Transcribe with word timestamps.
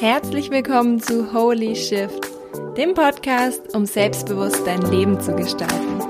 Herzlich 0.00 0.50
willkommen 0.50 1.00
zu 1.00 1.32
Holy 1.32 1.76
Shift, 1.76 2.18
dem 2.76 2.94
Podcast, 2.94 3.72
um 3.76 3.86
selbstbewusst 3.86 4.66
dein 4.66 4.82
Leben 4.90 5.20
zu 5.20 5.36
gestalten. 5.36 6.00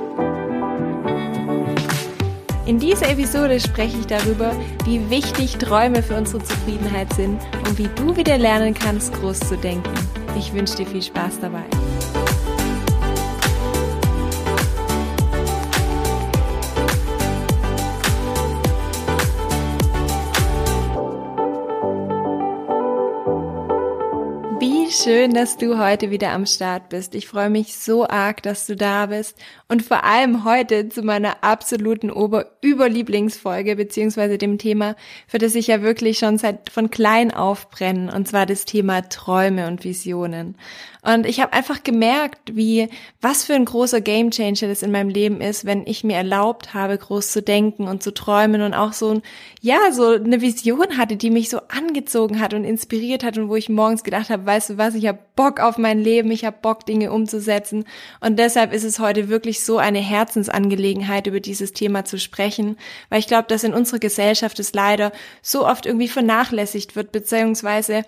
In 2.65 2.79
dieser 2.79 3.11
Episode 3.11 3.61
spreche 3.61 3.99
ich 3.99 4.07
darüber, 4.07 4.57
wie 4.87 5.11
wichtig 5.11 5.59
Träume 5.59 6.03
für 6.03 6.17
unsere 6.17 6.43
Zufriedenheit 6.43 7.13
sind 7.13 7.43
und 7.69 7.77
wie 7.77 7.91
du 7.97 8.17
wieder 8.17 8.39
lernen 8.39 8.73
kannst, 8.73 9.13
groß 9.13 9.41
zu 9.41 9.59
denken. 9.59 9.93
Ich 10.39 10.55
wünsche 10.55 10.77
dir 10.77 10.87
viel 10.87 11.03
Spaß 11.03 11.41
dabei. 11.41 11.65
Schön, 25.05 25.35
dass 25.35 25.59
du 25.59 25.79
heute 25.79 26.11
wieder 26.11 26.31
am 26.31 26.47
Start 26.47 26.89
bist. 26.89 27.15
Ich 27.15 27.29
freue 27.29 27.51
mich 27.51 27.77
so 27.77 28.09
arg, 28.09 28.43
dass 28.43 28.65
du 28.65 28.75
da 28.75 29.05
bist 29.05 29.37
und 29.69 29.83
vor 29.83 30.03
allem 30.03 30.45
heute 30.47 30.89
zu 30.89 31.03
meiner 31.03 31.45
absoluten 31.45 32.11
Ober-Überlieblingsfolge 32.11 33.77
beziehungsweise 33.77 34.39
dem 34.39 34.57
Thema, 34.57 34.97
für 35.27 35.37
das 35.37 35.57
ich 35.57 35.67
ja 35.67 35.83
wirklich 35.83 36.17
schon 36.17 36.39
seit 36.39 36.71
von 36.71 36.89
klein 36.91 37.35
auf 37.35 37.69
brenne 37.69 38.15
und 38.15 38.27
zwar 38.27 38.47
das 38.47 38.65
Thema 38.65 39.03
Träume 39.03 39.69
und 39.69 39.85
Visionen. 39.85 40.57
Und 41.05 41.27
ich 41.27 41.41
habe 41.41 41.53
einfach 41.53 41.83
gemerkt, 41.83 42.57
wie 42.57 42.89
was 43.21 43.45
für 43.45 43.55
ein 43.55 43.67
großer 43.67 44.01
Gamechanger 44.01 44.69
das 44.69 44.83
in 44.83 44.91
meinem 44.91 45.11
Leben 45.11 45.43
ist, 45.43 45.67
wenn 45.67 45.87
ich 45.87 46.03
mir 46.03 46.17
erlaubt 46.17 46.73
habe, 46.73 46.97
groß 46.97 47.31
zu 47.31 47.43
denken 47.43 47.87
und 47.87 48.03
zu 48.03 48.15
träumen 48.15 48.63
und 48.63 48.73
auch 48.73 48.95
so 48.95 49.11
ein, 49.11 49.23
ja, 49.61 49.93
so 49.93 50.13
eine 50.13 50.41
Vision 50.41 50.97
hatte, 50.97 51.17
die 51.17 51.31
mich 51.31 51.51
so 51.51 51.61
angezogen 51.69 52.41
hat 52.41 52.55
und 52.55 52.65
inspiriert 52.65 53.23
hat 53.23 53.37
und 53.37 53.51
wo 53.51 53.57
ich 53.57 53.69
morgens 53.69 54.03
gedacht 54.03 54.31
habe, 54.31 54.47
weißt 54.47 54.71
du 54.71 54.79
was, 54.79 54.95
ich 54.95 55.07
habe 55.07 55.19
Bock 55.37 55.61
auf 55.61 55.77
mein 55.77 55.99
Leben, 55.99 56.31
ich 56.31 56.47
habe 56.47 56.57
Bock, 56.63 56.87
Dinge 56.87 57.13
umzusetzen. 57.13 57.85
Und 58.21 58.39
deshalb 58.39 58.73
ist 58.73 58.85
es 58.85 58.99
heute 58.99 59.29
wirklich 59.29 59.63
so 59.63 59.77
eine 59.77 59.99
Herzensangelegenheit, 59.99 61.27
über 61.27 61.41
dieses 61.41 61.75
Thema 61.75 62.07
zu 62.07 62.19
sprechen, 62.19 62.79
weil 63.11 63.19
ich 63.19 63.27
glaube, 63.27 63.49
dass 63.49 63.63
in 63.63 63.75
unserer 63.75 63.99
Gesellschaft 63.99 64.59
es 64.59 64.73
leider 64.73 65.13
so 65.43 65.67
oft 65.67 65.85
irgendwie 65.85 66.09
vernachlässigt 66.09 66.97
wird, 66.97 67.13
beziehungsweise 67.13 68.05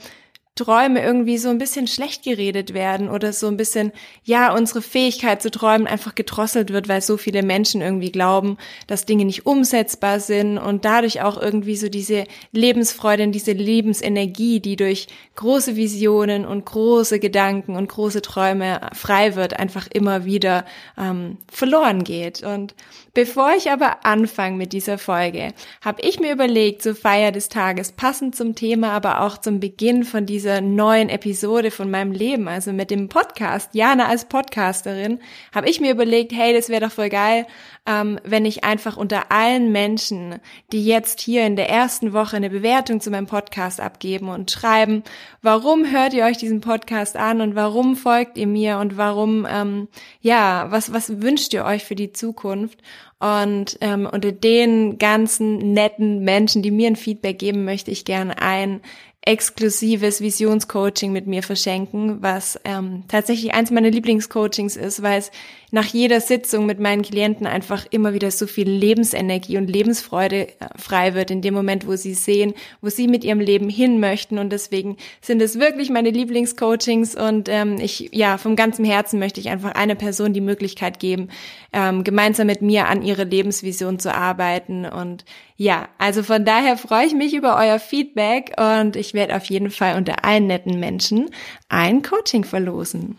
Träume 0.57 1.03
irgendwie 1.05 1.37
so 1.37 1.51
ein 1.51 1.59
bisschen 1.59 1.87
schlecht 1.87 2.25
geredet 2.25 2.73
werden 2.73 3.11
oder 3.11 3.35
so 3.35 3.47
ein 3.47 3.59
bisschen, 3.59 3.93
ja, 4.25 4.55
unsere 4.55 4.81
Fähigkeit 4.81 5.43
zu 5.43 5.51
träumen 5.51 5.87
einfach 5.87 6.15
gedrosselt 6.15 6.73
wird, 6.73 6.89
weil 6.89 7.03
so 7.03 7.19
viele 7.19 7.43
Menschen 7.43 7.83
irgendwie 7.83 8.11
glauben, 8.11 8.57
dass 8.87 9.05
Dinge 9.05 9.27
nicht 9.27 9.45
umsetzbar 9.45 10.19
sind 10.19 10.57
und 10.57 10.87
dadurch 10.87 11.21
auch 11.21 11.41
irgendwie 11.41 11.77
so 11.77 11.91
diese 11.91 12.25
Lebensfreude 12.53 13.25
und 13.25 13.33
diese 13.33 13.53
Lebensenergie, 13.53 14.61
die 14.61 14.77
durch 14.77 15.09
große 15.35 15.77
Visionen 15.77 16.47
und 16.47 16.65
große 16.65 17.21
Gedanken 17.21 17.77
und 17.77 17.89
große 17.89 18.23
Träume 18.23 18.81
frei 18.95 19.35
wird, 19.35 19.59
einfach 19.59 19.87
immer 19.93 20.25
wieder 20.25 20.65
ähm, 20.97 21.37
verloren 21.53 22.03
geht. 22.03 22.43
Und 22.43 22.75
bevor 23.13 23.53
ich 23.55 23.71
aber 23.71 24.07
anfange 24.07 24.57
mit 24.57 24.73
dieser 24.73 24.97
Folge, 24.97 25.53
habe 25.83 26.01
ich 26.01 26.19
mir 26.19 26.33
überlegt, 26.33 26.81
zur 26.81 26.95
Feier 26.95 27.31
des 27.31 27.51
Tages, 27.51 27.93
passend 27.93 28.35
zum 28.35 28.55
Thema, 28.55 28.93
aber 28.93 29.21
auch 29.21 29.37
zum 29.37 29.61
Beginn 29.61 30.05
von 30.05 30.25
dieser 30.25 30.46
dieser 30.47 30.61
neuen 30.61 31.09
Episode 31.09 31.73
von 31.73 31.91
meinem 31.91 32.13
Leben, 32.13 32.47
also 32.47 32.73
mit 32.73 32.93
dem 32.93 33.09
Podcast, 33.09 33.75
Jana 33.75 34.07
als 34.07 34.27
Podcasterin, 34.27 35.19
habe 35.53 35.69
ich 35.69 35.81
mir 35.81 35.91
überlegt, 35.91 36.33
hey, 36.33 36.55
das 36.55 36.69
wäre 36.69 36.83
doch 36.83 36.93
voll 36.93 37.09
geil, 37.09 37.49
ähm, 37.85 38.21
wenn 38.23 38.45
ich 38.45 38.63
einfach 38.63 38.97
unter 38.97 39.33
allen 39.33 39.73
Menschen, 39.73 40.37
die 40.71 40.87
jetzt 40.87 41.21
hier 41.21 41.45
in 41.47 41.57
der 41.57 41.69
ersten 41.69 42.13
Woche 42.13 42.37
eine 42.37 42.49
Bewertung 42.49 43.01
zu 43.01 43.11
meinem 43.11 43.27
Podcast 43.27 43.81
abgeben 43.81 44.29
und 44.29 44.53
schreiben, 44.53 45.03
warum 45.43 45.91
hört 45.91 46.15
ihr 46.15 46.25
euch 46.25 46.37
diesen 46.37 46.61
Podcast 46.61 47.17
an 47.17 47.41
und 47.41 47.57
warum 47.57 47.97
folgt 47.97 48.39
ihr 48.39 48.47
mir 48.47 48.79
und 48.79 48.97
warum, 48.97 49.49
ähm, 49.51 49.89
ja, 50.21 50.67
was, 50.71 50.93
was 50.93 51.21
wünscht 51.23 51.55
ihr 51.55 51.65
euch 51.65 51.83
für 51.83 51.97
die 51.97 52.13
Zukunft? 52.13 52.79
Und 53.19 53.79
ähm, 53.81 54.07
unter 54.13 54.31
den 54.31 54.99
ganzen 54.99 55.73
netten 55.73 56.21
Menschen, 56.21 56.61
die 56.63 56.71
mir 56.71 56.87
ein 56.87 56.97
Feedback 56.97 57.39
geben, 57.39 57.65
möchte 57.65 57.91
ich 57.91 58.05
gerne 58.05 58.43
ein 58.43 58.83
exklusives 59.27 60.21
Visionscoaching 60.21 61.13
mit 61.13 61.27
mir 61.27 61.43
verschenken, 61.43 62.23
was 62.23 62.59
ähm, 62.65 63.03
tatsächlich 63.09 63.53
eins 63.53 63.73
meiner 63.73 63.91
Lieblingscoachings 63.91 64.77
ist, 64.77 65.03
weil 65.03 65.19
es 65.19 65.33
nach 65.71 65.87
jeder 65.87 66.21
Sitzung 66.21 66.67
mit 66.67 66.79
meinen 66.79 67.03
Klienten 67.03 67.47
einfach 67.47 67.87
immer 67.91 68.13
wieder 68.15 68.31
so 68.31 68.47
viel 68.47 68.69
Lebensenergie 68.69 69.59
und 69.59 69.69
Lebensfreude 69.69 70.49
äh, 70.49 70.53
frei 70.77 71.15
wird 71.15 71.31
in 71.31 71.43
dem 71.43 71.55
Moment, 71.55 71.87
wo 71.87 71.97
sie 71.97 72.15
sehen, 72.15 72.55
wo 72.81 72.89
sie 72.89 73.09
mit 73.09 73.25
ihrem 73.25 73.41
Leben 73.41 73.69
hin 73.69 73.99
möchten. 73.99 74.39
Und 74.39 74.51
deswegen 74.51 74.97
sind 75.21 75.43
es 75.43 75.59
wirklich 75.59 75.91
meine 75.91 76.11
Lieblingscoachings 76.11 77.17
und 77.17 77.49
ähm, 77.49 77.77
ich, 77.81 78.11
ja, 78.13 78.39
vom 78.39 78.57
ganzen 78.57 78.85
Herzen 78.85 79.19
möchte 79.19 79.41
ich 79.41 79.49
einfach 79.49 79.73
einer 79.73 79.97
Person 79.97 80.33
die 80.33 80.41
Möglichkeit 80.41 81.01
geben, 81.01 81.29
ähm, 81.73 82.05
gemeinsam 82.05 82.47
mit 82.47 82.63
mir 82.63 82.87
an 82.87 83.03
ihre 83.03 83.25
Lebensvision 83.25 83.99
zu 83.99 84.15
arbeiten. 84.15 84.85
Und 84.87 85.25
ja, 85.57 85.89
also 85.99 86.23
von 86.23 86.45
daher 86.45 86.77
freue 86.77 87.07
ich 87.07 87.15
mich 87.15 87.35
über 87.35 87.57
euer 87.57 87.79
Feedback 87.79 88.53
und 88.59 88.97
ich 88.97 89.15
werde 89.15 89.37
auf 89.37 89.47
jeden 89.47 89.71
Fall 89.71 89.97
unter 89.97 90.25
allen 90.25 90.47
netten 90.47 90.79
Menschen 90.79 91.31
ein 91.69 92.03
Coaching 92.03 92.45
verlosen. 92.45 93.19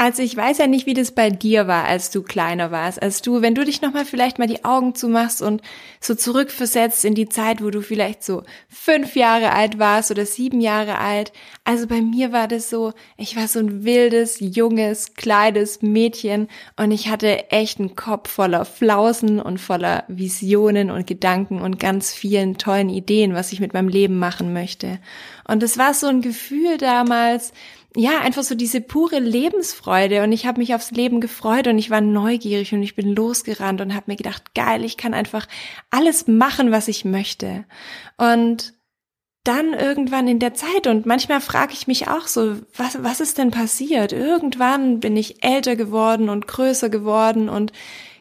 Also 0.00 0.22
ich 0.22 0.36
weiß 0.36 0.58
ja 0.58 0.68
nicht, 0.68 0.86
wie 0.86 0.94
das 0.94 1.10
bei 1.10 1.28
dir 1.28 1.66
war, 1.66 1.84
als 1.84 2.12
du 2.12 2.22
kleiner 2.22 2.70
warst, 2.70 3.02
als 3.02 3.20
du, 3.20 3.42
wenn 3.42 3.56
du 3.56 3.64
dich 3.64 3.82
nochmal 3.82 4.04
vielleicht 4.04 4.38
mal 4.38 4.46
die 4.46 4.64
Augen 4.64 4.94
zumachst 4.94 5.42
und 5.42 5.60
so 6.00 6.14
zurückversetzt 6.14 7.04
in 7.04 7.16
die 7.16 7.28
Zeit, 7.28 7.64
wo 7.64 7.70
du 7.70 7.82
vielleicht 7.82 8.22
so 8.22 8.44
fünf 8.68 9.16
Jahre 9.16 9.52
alt 9.52 9.80
warst 9.80 10.12
oder 10.12 10.24
sieben 10.24 10.60
Jahre 10.60 10.98
alt. 10.98 11.32
Also 11.64 11.88
bei 11.88 12.00
mir 12.00 12.30
war 12.30 12.46
das 12.46 12.70
so, 12.70 12.92
ich 13.16 13.34
war 13.34 13.48
so 13.48 13.58
ein 13.58 13.82
wildes, 13.82 14.36
junges, 14.38 15.14
kleines 15.14 15.82
Mädchen 15.82 16.46
und 16.76 16.92
ich 16.92 17.08
hatte 17.10 17.50
echt 17.50 17.80
einen 17.80 17.96
Kopf 17.96 18.30
voller 18.30 18.64
Flausen 18.64 19.40
und 19.40 19.58
voller 19.58 20.04
Visionen 20.06 20.92
und 20.92 21.08
Gedanken 21.08 21.60
und 21.60 21.80
ganz 21.80 22.12
vielen 22.14 22.56
tollen 22.56 22.88
Ideen, 22.88 23.34
was 23.34 23.52
ich 23.52 23.58
mit 23.58 23.74
meinem 23.74 23.88
Leben 23.88 24.20
machen 24.20 24.52
möchte. 24.52 25.00
Und 25.44 25.64
es 25.64 25.76
war 25.76 25.92
so 25.92 26.06
ein 26.06 26.20
Gefühl 26.20 26.76
damals, 26.78 27.52
ja, 27.96 28.20
einfach 28.20 28.42
so 28.42 28.54
diese 28.54 28.80
pure 28.80 29.18
Lebensfreude 29.18 30.22
und 30.22 30.32
ich 30.32 30.46
habe 30.46 30.60
mich 30.60 30.74
aufs 30.74 30.90
Leben 30.90 31.20
gefreut 31.20 31.66
und 31.66 31.78
ich 31.78 31.90
war 31.90 32.00
neugierig 32.00 32.72
und 32.72 32.82
ich 32.82 32.94
bin 32.94 33.14
losgerannt 33.14 33.80
und 33.80 33.94
habe 33.94 34.04
mir 34.08 34.16
gedacht, 34.16 34.54
geil, 34.54 34.84
ich 34.84 34.96
kann 34.96 35.14
einfach 35.14 35.46
alles 35.90 36.28
machen, 36.28 36.70
was 36.70 36.88
ich 36.88 37.04
möchte. 37.04 37.64
Und 38.18 38.74
dann 39.44 39.72
irgendwann 39.72 40.28
in 40.28 40.38
der 40.38 40.52
Zeit 40.52 40.86
und 40.86 41.06
manchmal 41.06 41.40
frage 41.40 41.72
ich 41.72 41.86
mich 41.86 42.08
auch 42.08 42.26
so, 42.26 42.56
was, 42.76 43.02
was 43.02 43.20
ist 43.20 43.38
denn 43.38 43.50
passiert? 43.50 44.12
Irgendwann 44.12 45.00
bin 45.00 45.16
ich 45.16 45.42
älter 45.42 45.74
geworden 45.74 46.28
und 46.28 46.46
größer 46.46 46.90
geworden 46.90 47.48
und 47.48 47.72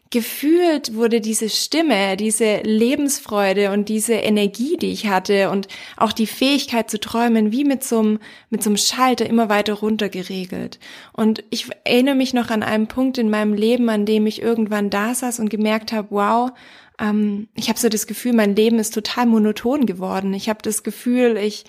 gefühlt 0.10 0.96
wurde 0.96 1.22
diese 1.22 1.50
Stimme, 1.50 2.18
diese 2.18 2.58
Lebensfreude 2.64 3.72
und 3.72 3.90
diese 3.90 4.14
Energie, 4.14 4.78
die 4.78 4.92
ich 4.92 5.08
hatte 5.08 5.50
und 5.50 5.68
auch 5.98 6.12
die 6.12 6.28
Fähigkeit 6.28 6.90
zu 6.90 7.00
träumen, 7.00 7.52
wie 7.52 7.64
mit 7.64 7.84
so 7.84 8.00
einem, 8.00 8.20
mit 8.50 8.64
so 8.64 8.70
einem 8.70 8.78
Schalter 8.78 9.26
immer 9.26 9.50
weiter 9.50 9.74
runter 9.74 10.10
geregelt. 10.10 10.80
Und 11.14 11.44
ich 11.50 11.68
erinnere 11.84 12.16
mich 12.16 12.34
noch 12.34 12.50
an 12.50 12.64
einen 12.64 12.88
Punkt 12.88 13.18
in 13.18 13.30
meinem 13.30 13.54
Leben, 13.54 13.90
an 13.90 14.06
dem 14.06 14.28
ich 14.28 14.42
irgendwann 14.42 14.90
da 14.90 15.14
saß 15.14 15.40
und 15.40 15.50
gemerkt 15.50 15.92
habe, 15.92 16.08
wow, 16.12 16.52
ähm, 17.00 17.48
ich 17.56 17.70
habe 17.70 17.80
so 17.80 17.90
das 17.90 18.08
Gefühl, 18.08 18.34
mein 18.34 18.56
Leben 18.56 18.80
ist 18.80 18.94
total 18.94 19.26
monoton 19.26 19.86
geworden. 19.86 20.34
Ich 20.34 20.50
habe 20.50 20.60
das 20.62 20.84
Gefühl, 20.84 21.38
ich 21.38 21.66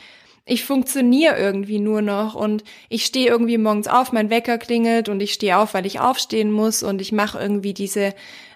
ich 0.48 0.64
funktioniere 0.64 1.36
irgendwie 1.38 1.78
nur 1.78 2.02
noch 2.02 2.34
und 2.34 2.64
ich 2.88 3.04
stehe 3.04 3.28
irgendwie 3.28 3.58
morgens 3.58 3.86
auf, 3.86 4.12
mein 4.12 4.30
Wecker 4.30 4.58
klingelt 4.58 5.08
und 5.08 5.20
ich 5.20 5.34
stehe 5.34 5.58
auf, 5.58 5.74
weil 5.74 5.86
ich 5.86 6.00
aufstehen 6.00 6.50
muss 6.50 6.82
und 6.82 7.00
ich 7.00 7.12
mache 7.12 7.38
irgendwie 7.38 7.74
diese, 7.74 8.14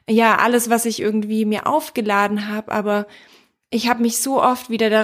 ja, 0.09 0.37
alles, 0.37 0.71
was 0.71 0.87
ich 0.87 1.01
irgendwie 1.01 1.45
mir 1.45 1.67
aufgeladen 1.67 2.49
habe, 2.49 2.73
aber 2.73 3.07
ich 3.71 3.89
habe 3.89 4.03
mich 4.03 4.19
so 4.19 4.43
oft 4.43 4.71
wieder 4.71 4.91
da 4.91 5.03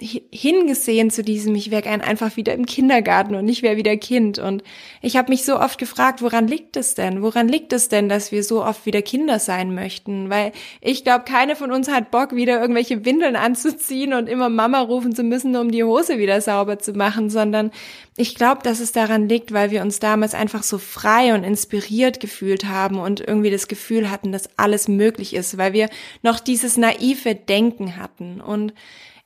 hingesehen 0.00 1.10
zu 1.10 1.22
diesem, 1.22 1.54
ich 1.54 1.70
wäre 1.70 1.88
einfach 1.88 2.36
wieder 2.36 2.54
im 2.54 2.66
Kindergarten 2.66 3.34
und 3.34 3.48
ich 3.48 3.62
wäre 3.62 3.76
wieder 3.76 3.96
Kind. 3.96 4.38
Und 4.38 4.62
ich 5.02 5.16
habe 5.16 5.30
mich 5.30 5.44
so 5.44 5.58
oft 5.58 5.78
gefragt, 5.78 6.22
woran 6.22 6.48
liegt 6.48 6.76
es 6.76 6.94
denn? 6.94 7.22
Woran 7.22 7.48
liegt 7.48 7.72
es 7.72 7.88
denn, 7.88 8.08
dass 8.08 8.32
wir 8.32 8.42
so 8.42 8.64
oft 8.64 8.86
wieder 8.86 9.02
Kinder 9.02 9.38
sein 9.38 9.74
möchten? 9.74 10.30
Weil 10.30 10.52
ich 10.80 11.04
glaube, 11.04 11.24
keine 11.24 11.54
von 11.56 11.70
uns 11.70 11.90
hat 11.90 12.10
Bock, 12.10 12.34
wieder 12.34 12.60
irgendwelche 12.60 13.04
Windeln 13.04 13.36
anzuziehen 13.36 14.14
und 14.14 14.28
immer 14.28 14.48
Mama 14.48 14.80
rufen 14.80 15.14
zu 15.14 15.22
müssen, 15.22 15.54
um 15.56 15.70
die 15.70 15.84
Hose 15.84 16.18
wieder 16.18 16.40
sauber 16.40 16.78
zu 16.78 16.92
machen, 16.92 17.28
sondern 17.28 17.70
ich 18.16 18.34
glaube, 18.34 18.62
dass 18.62 18.80
es 18.80 18.92
daran 18.92 19.28
liegt, 19.28 19.52
weil 19.52 19.70
wir 19.70 19.82
uns 19.82 19.98
damals 19.98 20.34
einfach 20.34 20.62
so 20.62 20.78
frei 20.78 21.34
und 21.34 21.44
inspiriert 21.44 22.20
gefühlt 22.20 22.64
haben 22.64 22.98
und 22.98 23.20
irgendwie 23.20 23.50
das 23.50 23.68
Gefühl 23.68 24.10
hatten, 24.10 24.32
dass 24.32 24.58
alles 24.58 24.88
möglich 24.88 25.34
ist, 25.34 25.58
weil 25.58 25.72
wir 25.72 25.88
noch 26.22 26.40
dieses 26.40 26.76
naive 26.76 27.34
Denken 27.34 27.96
hatten. 27.96 28.40
Und 28.40 28.74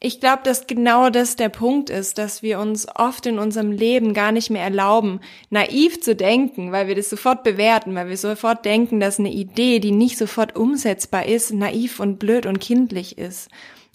ich 0.04 0.20
glaube, 0.20 0.42
dass 0.44 0.66
genau 0.66 1.08
das 1.08 1.34
der 1.36 1.48
Punkt 1.48 1.88
ist, 1.88 2.18
dass 2.18 2.42
wir 2.42 2.58
uns 2.58 2.86
oft 2.94 3.24
in 3.24 3.38
unserem 3.38 3.72
Leben 3.72 4.12
gar 4.12 4.32
nicht 4.32 4.50
mehr 4.50 4.62
erlauben, 4.62 5.20
naiv 5.48 6.02
zu 6.02 6.14
denken, 6.14 6.72
weil 6.72 6.88
wir 6.88 6.94
das 6.94 7.08
sofort 7.08 7.42
bewerten, 7.42 7.94
weil 7.94 8.10
wir 8.10 8.18
sofort 8.18 8.66
denken, 8.66 9.00
dass 9.00 9.18
eine 9.18 9.32
Idee, 9.32 9.78
die 9.78 9.92
nicht 9.92 10.18
sofort 10.18 10.56
umsetzbar 10.56 11.24
ist, 11.24 11.54
naiv 11.54 12.00
und 12.00 12.18
blöd 12.18 12.44
und 12.44 12.60
kindlich 12.60 13.16
ist. 13.16 13.48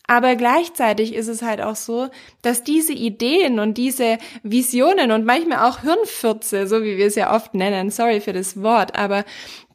Aber 0.07 0.35
gleichzeitig 0.35 1.13
ist 1.13 1.27
es 1.27 1.43
halt 1.43 1.61
auch 1.61 1.75
so, 1.75 2.07
dass 2.41 2.63
diese 2.63 2.93
Ideen 2.93 3.59
und 3.59 3.77
diese 3.77 4.17
Visionen 4.41 5.11
und 5.11 5.23
manchmal 5.23 5.69
auch 5.69 5.81
Hirnfürze, 5.81 6.65
so 6.65 6.81
wie 6.81 6.97
wir 6.97 7.05
es 7.05 7.13
ja 7.13 7.35
oft 7.35 7.53
nennen, 7.53 7.91
sorry 7.91 8.19
für 8.19 8.33
das 8.33 8.63
Wort, 8.63 8.97
aber 8.97 9.25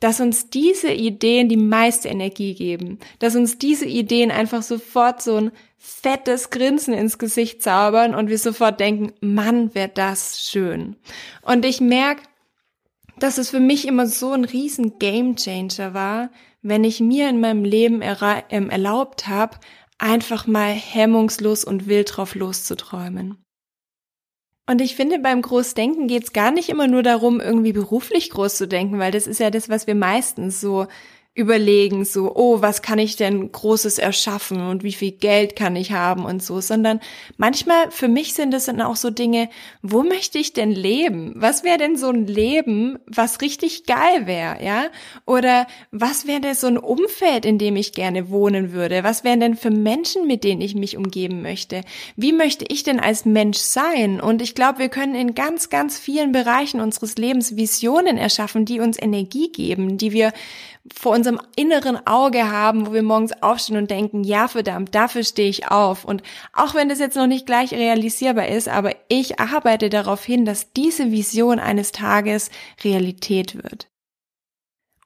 dass 0.01 0.19
uns 0.19 0.51
diese 0.51 0.91
Ideen 0.91 1.49
die 1.49 1.57
meiste 1.57 2.09
Energie 2.09 2.55
geben, 2.55 2.99
dass 3.21 3.37
uns 3.37 3.59
diese 3.59 3.87
Ideen 3.87 4.33
einfach 4.33 4.63
sofort 4.63 5.23
so 5.23 5.37
ein 5.37 5.53
fettes 5.87 6.49
Grinsen 6.49 6.95
ins 6.95 7.19
Gesicht 7.19 7.63
zaubern 7.63 8.15
und 8.15 8.31
wir 8.31 8.39
sofort 8.39 8.81
denken, 8.81 9.13
Mann, 9.21 9.75
wäre 9.75 9.91
das 9.93 10.49
schön. 10.49 10.97
Und 11.43 11.67
ich 11.67 11.83
merke, 11.83 12.23
dass 13.19 13.37
es 13.37 13.51
für 13.51 13.61
mich 13.61 13.87
immer 13.87 14.07
so 14.07 14.33
ein 14.33 14.47
riesen 14.47 14.99
Gamechanger 14.99 15.93
war, 15.93 16.31
wenn 16.63 16.85
ich 16.85 17.01
mir 17.01 17.29
in 17.29 17.39
meinem 17.39 17.65
Leben 17.65 18.03
ähm, 18.49 18.71
erlaubt 18.71 19.29
habe, 19.29 19.59
einfach 19.99 20.47
mal 20.47 20.73
hemmungslos 20.73 21.65
und 21.65 21.87
wild 21.87 22.17
drauf 22.17 22.35
loszuträumen. 22.35 23.45
Und 24.67 24.81
ich 24.81 24.97
finde, 24.97 25.19
beim 25.19 25.43
Großdenken 25.43 26.09
geht 26.09 26.25
es 26.25 26.33
gar 26.33 26.51
nicht 26.51 26.71
immer 26.71 26.87
nur 26.87 27.03
darum, 27.03 27.41
irgendwie 27.41 27.75
beruflich 27.75 28.31
groß 28.31 28.57
zu 28.57 28.67
denken, 28.67 28.99
weil 28.99 29.13
das 29.13 29.27
ist 29.27 29.39
ja 29.39 29.51
das, 29.51 29.69
was 29.69 29.87
wir 29.87 29.95
meistens 29.95 30.63
so 30.63 30.87
überlegen, 31.37 32.05
so, 32.05 32.33
oh, 32.37 32.63
was 32.63 32.81
kann 32.81 33.01
ich 33.01 33.17
denn 33.17 33.51
Großes 33.51 33.99
erschaffen 33.99 34.69
und 34.69 34.85
wie 34.85 34.93
viel 34.93 35.11
Geld 35.11 35.57
kann 35.57 35.75
ich 35.75 35.91
haben 35.91 36.25
und 36.25 36.41
so, 36.45 36.61
sondern 36.61 37.01
manchmal 37.37 37.91
für 37.91 38.07
mich 38.07 38.35
sind 38.35 38.55
es 38.55 38.67
dann 38.67 38.81
auch 38.81 38.95
so 38.95 39.11
Dinge, 39.11 39.49
wo 39.83 40.05
möchte 40.05 40.39
ich 40.39 40.53
denn 40.53 40.71
leben? 40.71 41.33
Was 41.35 41.65
wäre 41.65 41.79
denn 41.79 41.97
so 41.97 42.09
ein 42.09 42.29
Leben, 42.29 43.01
was 43.07 43.41
richtig 43.41 43.85
geil 43.85 44.27
wäre, 44.27 44.65
ja? 44.65 44.85
Oder 45.27 45.67
was 45.91 46.29
wäre 46.29 46.41
denn 46.41 46.55
so 46.55 46.69
ein 46.69 46.79
Umfeld, 46.79 47.45
in 47.45 47.59
dem 47.59 47.75
ich 47.75 47.93
gerne 47.93 48.31
wohnen 48.31 48.73
würde? 48.73 49.03
Was 49.03 49.25
wären 49.25 49.41
denn 49.41 49.57
für 49.57 49.71
Menschen, 49.71 50.29
mit 50.29 50.45
denen 50.45 50.61
ich 50.61 50.77
mich 50.77 50.97
umgeben 50.97 51.43
möchte? 51.43 51.81
Wie 52.15 52.33
möchte 52.33 52.65
ich 52.69 52.85
denn 52.85 53.01
als 53.01 53.25
Mensch 53.25 53.59
sein? 53.59 54.21
Und 54.21 54.41
ich 54.41 54.55
glaube, 54.55 54.79
wir 54.79 54.89
können 54.89 55.17
in 55.17 55.35
ganz, 55.35 55.69
ganz 55.69 55.99
vielen 55.99 56.31
Bereichen 56.31 56.81
unseres 56.81 57.17
Lebens 57.17 57.57
Visionen 57.57 58.19
erschaffen, 58.19 58.65
die 58.65 58.79
uns 58.79 59.03
Energie 59.03 59.51
geben, 59.51 59.99
die 59.99 60.13
wir 60.13 60.33
vor 60.93 61.13
unserem 61.13 61.41
inneren 61.57 62.07
Auge 62.07 62.51
haben, 62.51 62.87
wo 62.87 62.93
wir 62.93 63.03
morgens 63.03 63.33
aufstehen 63.43 63.79
und 63.79 63.91
denken, 63.91 64.23
ja 64.23 64.49
verdammt, 64.49 64.95
dafür 64.95 65.25
stehe 65.25 65.49
ich 65.49 65.69
auf. 65.69 66.05
Und 66.05 66.23
auch 66.53 66.75
wenn 66.75 66.91
das 66.91 66.99
jetzt 66.99 67.17
noch 67.17 67.27
nicht 67.27 67.47
gleich 67.47 67.73
realisierbar 67.73 68.49
ist, 68.49 68.69
aber 68.69 68.95
ich 69.09 69.41
arbeite 69.41 69.89
darauf 69.89 70.25
hin, 70.25 70.45
dass 70.45 70.73
diese 70.73 71.11
Vision 71.11 71.59
eines 71.59 71.93
Tages 71.93 72.51
Realität 72.83 73.63
wird. 73.63 73.89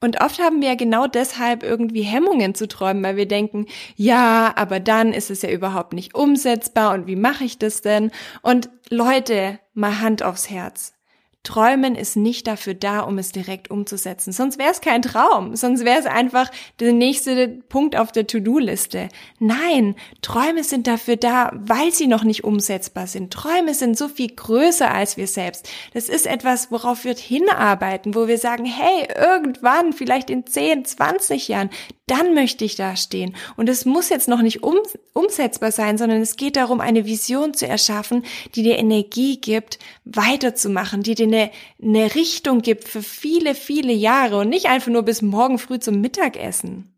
Und 0.00 0.20
oft 0.20 0.38
haben 0.38 0.60
wir 0.60 0.68
ja 0.68 0.74
genau 0.76 1.06
deshalb 1.06 1.62
irgendwie 1.62 2.02
Hemmungen 2.02 2.54
zu 2.54 2.68
träumen, 2.68 3.02
weil 3.02 3.16
wir 3.16 3.26
denken, 3.26 3.66
ja, 3.96 4.52
aber 4.56 4.78
dann 4.78 5.12
ist 5.12 5.30
es 5.30 5.42
ja 5.42 5.50
überhaupt 5.50 5.92
nicht 5.92 6.14
umsetzbar 6.14 6.94
und 6.94 7.06
wie 7.06 7.16
mache 7.16 7.44
ich 7.44 7.58
das 7.58 7.80
denn? 7.80 8.12
Und 8.42 8.70
Leute, 8.90 9.58
mal 9.74 10.00
Hand 10.00 10.22
aufs 10.22 10.50
Herz. 10.50 10.97
Träumen 11.44 11.94
ist 11.94 12.16
nicht 12.16 12.46
dafür 12.46 12.74
da, 12.74 13.00
um 13.00 13.16
es 13.16 13.32
direkt 13.32 13.70
umzusetzen. 13.70 14.32
Sonst 14.32 14.58
wäre 14.58 14.70
es 14.70 14.80
kein 14.82 15.00
Traum. 15.00 15.56
Sonst 15.56 15.84
wäre 15.84 15.98
es 15.98 16.04
einfach 16.04 16.50
der 16.78 16.92
nächste 16.92 17.48
Punkt 17.48 17.96
auf 17.96 18.12
der 18.12 18.26
To-Do-Liste. 18.26 19.08
Nein, 19.38 19.94
Träume 20.20 20.62
sind 20.62 20.86
dafür 20.86 21.16
da, 21.16 21.50
weil 21.54 21.92
sie 21.92 22.06
noch 22.06 22.24
nicht 22.24 22.44
umsetzbar 22.44 23.06
sind. 23.06 23.32
Träume 23.32 23.72
sind 23.72 23.96
so 23.96 24.08
viel 24.08 24.28
größer 24.28 24.92
als 24.92 25.16
wir 25.16 25.26
selbst. 25.26 25.70
Das 25.94 26.10
ist 26.10 26.26
etwas, 26.26 26.70
worauf 26.70 27.04
wir 27.04 27.14
hinarbeiten, 27.14 28.14
wo 28.14 28.26
wir 28.26 28.36
sagen, 28.38 28.66
hey, 28.66 29.08
irgendwann, 29.16 29.94
vielleicht 29.94 30.28
in 30.28 30.44
10, 30.44 30.84
20 30.84 31.48
Jahren, 31.48 31.70
dann 32.08 32.34
möchte 32.34 32.64
ich 32.64 32.74
da 32.74 32.96
stehen. 32.96 33.36
Und 33.56 33.68
es 33.68 33.84
muss 33.84 34.08
jetzt 34.08 34.28
noch 34.28 34.42
nicht 34.42 34.62
um, 34.62 34.76
umsetzbar 35.12 35.72
sein, 35.72 35.98
sondern 35.98 36.20
es 36.20 36.36
geht 36.36 36.56
darum, 36.56 36.80
eine 36.80 37.04
Vision 37.04 37.54
zu 37.54 37.66
erschaffen, 37.66 38.24
die 38.54 38.62
dir 38.62 38.78
Energie 38.78 39.40
gibt, 39.40 39.78
weiterzumachen, 40.04 41.02
die 41.02 41.14
dir 41.14 41.27
eine, 41.28 41.50
eine 41.82 42.14
Richtung 42.14 42.62
gibt 42.62 42.88
für 42.88 43.02
viele, 43.02 43.54
viele 43.54 43.92
Jahre 43.92 44.38
und 44.38 44.48
nicht 44.48 44.66
einfach 44.66 44.90
nur 44.90 45.02
bis 45.02 45.22
morgen 45.22 45.58
früh 45.58 45.78
zum 45.78 46.00
Mittagessen. 46.00 46.94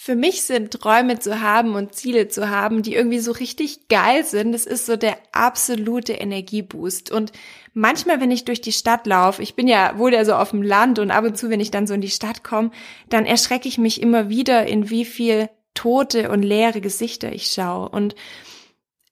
Für 0.00 0.14
mich 0.14 0.42
sind 0.42 0.70
Träume 0.70 1.18
zu 1.18 1.40
haben 1.40 1.74
und 1.74 1.92
Ziele 1.92 2.28
zu 2.28 2.48
haben, 2.48 2.82
die 2.82 2.94
irgendwie 2.94 3.18
so 3.18 3.32
richtig 3.32 3.88
geil 3.88 4.24
sind, 4.24 4.52
das 4.52 4.64
ist 4.64 4.86
so 4.86 4.96
der 4.96 5.18
absolute 5.32 6.12
Energieboost. 6.12 7.10
Und 7.10 7.32
manchmal, 7.74 8.20
wenn 8.20 8.30
ich 8.30 8.44
durch 8.44 8.60
die 8.60 8.72
Stadt 8.72 9.08
laufe, 9.08 9.42
ich 9.42 9.56
bin 9.56 9.66
ja 9.66 9.98
wohl 9.98 10.14
ja 10.14 10.24
so 10.24 10.34
auf 10.34 10.50
dem 10.50 10.62
Land 10.62 11.00
und 11.00 11.10
ab 11.10 11.24
und 11.24 11.36
zu, 11.36 11.50
wenn 11.50 11.58
ich 11.58 11.72
dann 11.72 11.88
so 11.88 11.94
in 11.94 12.00
die 12.00 12.10
Stadt 12.10 12.44
komme, 12.44 12.70
dann 13.08 13.26
erschrecke 13.26 13.66
ich 13.66 13.76
mich 13.76 14.00
immer 14.00 14.28
wieder, 14.28 14.66
in 14.68 14.88
wie 14.88 15.04
viel 15.04 15.48
tote 15.74 16.30
und 16.30 16.42
leere 16.42 16.80
Gesichter 16.80 17.32
ich 17.32 17.46
schaue. 17.50 17.88
Und 17.88 18.14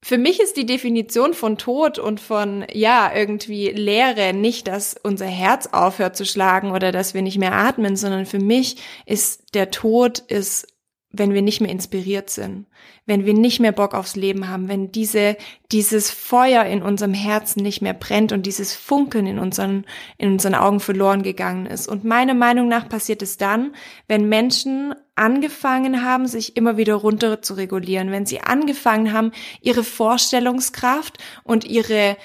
für 0.03 0.19
mich 0.19 0.41
ist 0.41 0.57
die 0.57 0.67
Definition 0.67 1.35
von 1.35 1.59
Tod 1.59 1.99
und 1.99 2.21
von, 2.21 2.65
ja, 2.73 3.13
irgendwie 3.15 3.71
Leere 3.71 4.33
nicht, 4.33 4.69
dass 4.69 4.95
unser 5.03 5.27
Herz 5.27 5.69
aufhört 5.73 6.17
zu 6.17 6.25
schlagen 6.25 6.71
oder 6.73 6.93
dass 6.93 7.15
wir 7.15 7.23
nicht 7.23 7.39
mehr 7.39 7.55
atmen, 7.55 7.97
sondern 7.97 8.27
für 8.27 8.39
mich 8.39 8.77
ist 9.07 9.55
der 9.55 9.71
Tod 9.71 10.21
ist 10.21 10.69
wenn 11.11 11.32
wir 11.32 11.43
nicht 11.43 11.61
mehr 11.61 11.70
inspiriert 11.70 12.31
sind, 12.31 12.67
wenn 13.06 13.25
wir 13.25 13.35
nicht 13.35 13.61
mehr 13.61 13.73
Bock 13.73 13.94
aufs 13.94 14.17
Leben 14.17 14.49
haben, 14.49 14.69
wenn 14.69 14.93
diese, 14.93 15.37
dieses 15.73 16.11
Feuer 16.11 16.64
in 16.64 16.82
unserem 16.82 17.14
Herzen 17.14 17.62
nicht 17.62 17.81
mehr 17.81 17.94
brennt 17.94 18.32
und 18.32 18.44
dieses 18.44 18.75
Funkeln 18.75 19.26
in 19.26 19.38
unseren, 19.38 19.85
in 20.19 20.32
unseren 20.32 20.55
Augen 20.55 20.81
verloren 20.81 21.23
gegangen 21.23 21.67
ist. 21.67 21.88
Und 21.88 22.05
meiner 22.05 22.35
Meinung 22.35 22.69
nach 22.69 22.88
passiert 22.88 23.23
es 23.23 23.37
dann, 23.37 23.75
wenn 24.08 24.29
Menschen 24.29 24.94
angefangen 25.14 26.05
haben, 26.05 26.26
sich 26.26 26.56
immer 26.56 26.76
wieder 26.76 26.94
runter 26.94 27.41
zu 27.41 27.55
regulieren, 27.55 28.11
wenn 28.11 28.26
sie 28.26 28.41
angefangen 28.41 29.12
haben, 29.12 29.32
ihre 29.62 29.85
Vorstellungskraft 29.85 31.19
und 31.44 31.64
ihre 31.64 32.17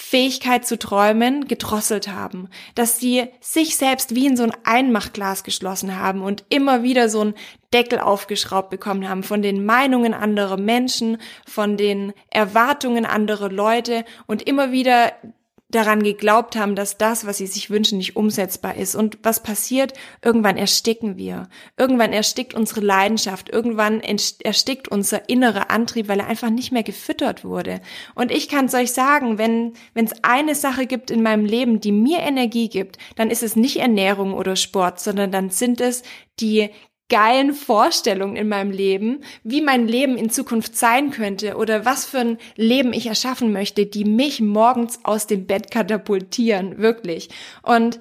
Fähigkeit 0.00 0.64
zu 0.64 0.78
träumen 0.78 1.48
gedrosselt 1.48 2.06
haben, 2.06 2.48
dass 2.76 3.00
sie 3.00 3.26
sich 3.40 3.76
selbst 3.76 4.14
wie 4.14 4.26
in 4.26 4.36
so 4.36 4.44
ein 4.44 4.52
Einmachglas 4.62 5.42
geschlossen 5.42 5.96
haben 5.96 6.22
und 6.22 6.44
immer 6.50 6.84
wieder 6.84 7.08
so 7.08 7.22
ein 7.24 7.34
Deckel 7.72 7.98
aufgeschraubt 7.98 8.70
bekommen 8.70 9.08
haben 9.08 9.22
von 9.22 9.42
den 9.42 9.64
Meinungen 9.64 10.14
anderer 10.14 10.56
Menschen, 10.56 11.18
von 11.46 11.76
den 11.76 12.12
Erwartungen 12.30 13.04
anderer 13.04 13.50
Leute 13.50 14.04
und 14.26 14.42
immer 14.42 14.72
wieder 14.72 15.12
daran 15.70 16.02
geglaubt 16.02 16.56
haben, 16.56 16.74
dass 16.74 16.96
das, 16.96 17.26
was 17.26 17.36
sie 17.36 17.46
sich 17.46 17.68
wünschen, 17.68 17.98
nicht 17.98 18.16
umsetzbar 18.16 18.76
ist. 18.76 18.94
Und 18.94 19.18
was 19.22 19.42
passiert? 19.42 19.92
Irgendwann 20.24 20.56
ersticken 20.56 21.18
wir. 21.18 21.48
Irgendwann 21.76 22.14
erstickt 22.14 22.54
unsere 22.54 22.80
Leidenschaft. 22.80 23.50
Irgendwann 23.50 24.00
erstickt 24.00 24.88
unser 24.88 25.28
innerer 25.28 25.70
Antrieb, 25.70 26.08
weil 26.08 26.20
er 26.20 26.26
einfach 26.26 26.48
nicht 26.48 26.72
mehr 26.72 26.84
gefüttert 26.84 27.44
wurde. 27.44 27.82
Und 28.14 28.30
ich 28.30 28.48
kann 28.48 28.64
es 28.64 28.74
euch 28.74 28.92
sagen, 28.92 29.36
wenn 29.36 29.74
es 29.94 30.12
eine 30.22 30.54
Sache 30.54 30.86
gibt 30.86 31.10
in 31.10 31.22
meinem 31.22 31.44
Leben, 31.44 31.80
die 31.80 31.92
mir 31.92 32.20
Energie 32.20 32.70
gibt, 32.70 32.96
dann 33.16 33.30
ist 33.30 33.42
es 33.42 33.54
nicht 33.54 33.76
Ernährung 33.76 34.32
oder 34.32 34.56
Sport, 34.56 35.00
sondern 35.00 35.30
dann 35.30 35.50
sind 35.50 35.82
es 35.82 36.02
die 36.40 36.70
geilen 37.08 37.54
Vorstellungen 37.54 38.36
in 38.36 38.48
meinem 38.48 38.70
Leben, 38.70 39.20
wie 39.42 39.62
mein 39.62 39.88
Leben 39.88 40.16
in 40.16 40.30
Zukunft 40.30 40.76
sein 40.76 41.10
könnte 41.10 41.56
oder 41.56 41.84
was 41.84 42.04
für 42.04 42.18
ein 42.18 42.38
Leben 42.56 42.92
ich 42.92 43.06
erschaffen 43.06 43.52
möchte, 43.52 43.86
die 43.86 44.04
mich 44.04 44.40
morgens 44.40 45.00
aus 45.04 45.26
dem 45.26 45.46
Bett 45.46 45.70
katapultieren, 45.70 46.78
wirklich. 46.78 47.30
Und 47.62 47.98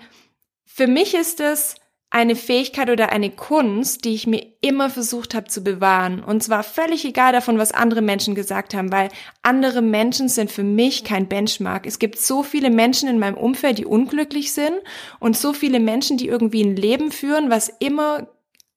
für 0.66 0.88
mich 0.88 1.14
ist 1.14 1.40
es 1.40 1.76
eine 2.10 2.38
Fähigkeit 2.38 2.90
oder 2.90 3.12
eine 3.12 3.30
Kunst, 3.30 4.06
die 4.06 4.14
ich 4.14 4.28
mir 4.28 4.46
immer 4.62 4.90
versucht 4.90 5.36
habe 5.36 5.48
zu 5.48 5.62
bewahren. 5.62 6.24
Und 6.24 6.42
zwar 6.42 6.64
völlig 6.64 7.04
egal 7.04 7.34
davon, 7.34 7.58
was 7.58 7.74
andere 7.74 8.02
Menschen 8.02 8.34
gesagt 8.34 8.74
haben, 8.74 8.94
weil 8.94 9.10
andere 9.42 9.82
Menschen 9.82 10.30
sind 10.30 10.50
für 10.50 10.64
mich 10.64 11.04
kein 11.04 11.28
Benchmark. 11.28 11.86
Es 11.86 12.00
gibt 12.00 12.18
so 12.18 12.44
viele 12.44 12.70
Menschen 12.70 13.10
in 13.10 13.20
meinem 13.20 13.36
Umfeld, 13.36 13.78
die 13.78 13.86
unglücklich 13.86 14.54
sind 14.54 14.76
und 15.20 15.36
so 15.36 15.52
viele 15.52 15.82
Menschen, 15.82 16.18
die 16.18 16.28
irgendwie 16.28 16.64
ein 16.64 16.78
Leben 16.78 17.12
führen, 17.12 17.50
was 17.50 17.68
immer 17.80 18.28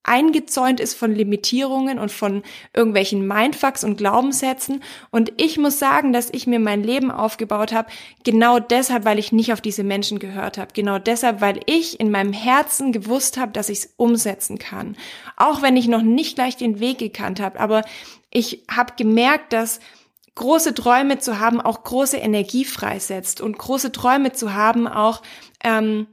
eingezäunt 0.02 0.80
ist 0.80 0.94
von 0.94 1.14
Limitierungen 1.14 1.98
und 1.98 2.10
von 2.10 2.42
irgendwelchen 2.72 3.26
Mindfucks 3.26 3.84
und 3.84 3.96
Glaubenssätzen. 3.96 4.82
Und 5.10 5.32
ich 5.36 5.58
muss 5.58 5.78
sagen, 5.78 6.12
dass 6.12 6.30
ich 6.30 6.46
mir 6.46 6.58
mein 6.58 6.82
Leben 6.82 7.10
aufgebaut 7.10 7.72
habe, 7.72 7.90
genau 8.24 8.58
deshalb, 8.58 9.04
weil 9.04 9.18
ich 9.18 9.32
nicht 9.32 9.52
auf 9.52 9.60
diese 9.60 9.84
Menschen 9.84 10.18
gehört 10.18 10.58
habe. 10.58 10.72
Genau 10.74 10.98
deshalb, 10.98 11.40
weil 11.40 11.60
ich 11.66 12.00
in 12.00 12.10
meinem 12.10 12.32
Herzen 12.32 12.92
gewusst 12.92 13.36
habe, 13.36 13.52
dass 13.52 13.68
ich 13.68 13.78
es 13.80 13.94
umsetzen 13.96 14.58
kann. 14.58 14.96
Auch 15.36 15.62
wenn 15.62 15.76
ich 15.76 15.86
noch 15.86 16.02
nicht 16.02 16.34
gleich 16.34 16.56
den 16.56 16.80
Weg 16.80 16.98
gekannt 16.98 17.40
habe. 17.40 17.60
Aber 17.60 17.82
ich 18.30 18.64
habe 18.70 18.94
gemerkt, 18.96 19.52
dass 19.52 19.80
große 20.34 20.74
Träume 20.74 21.18
zu 21.18 21.40
haben 21.40 21.60
auch 21.60 21.82
große 21.82 22.16
Energie 22.16 22.64
freisetzt 22.64 23.40
und 23.40 23.58
große 23.58 23.92
Träume 23.92 24.32
zu 24.32 24.54
haben 24.54 24.88
auch 24.88 25.22
ähm, 25.62 26.06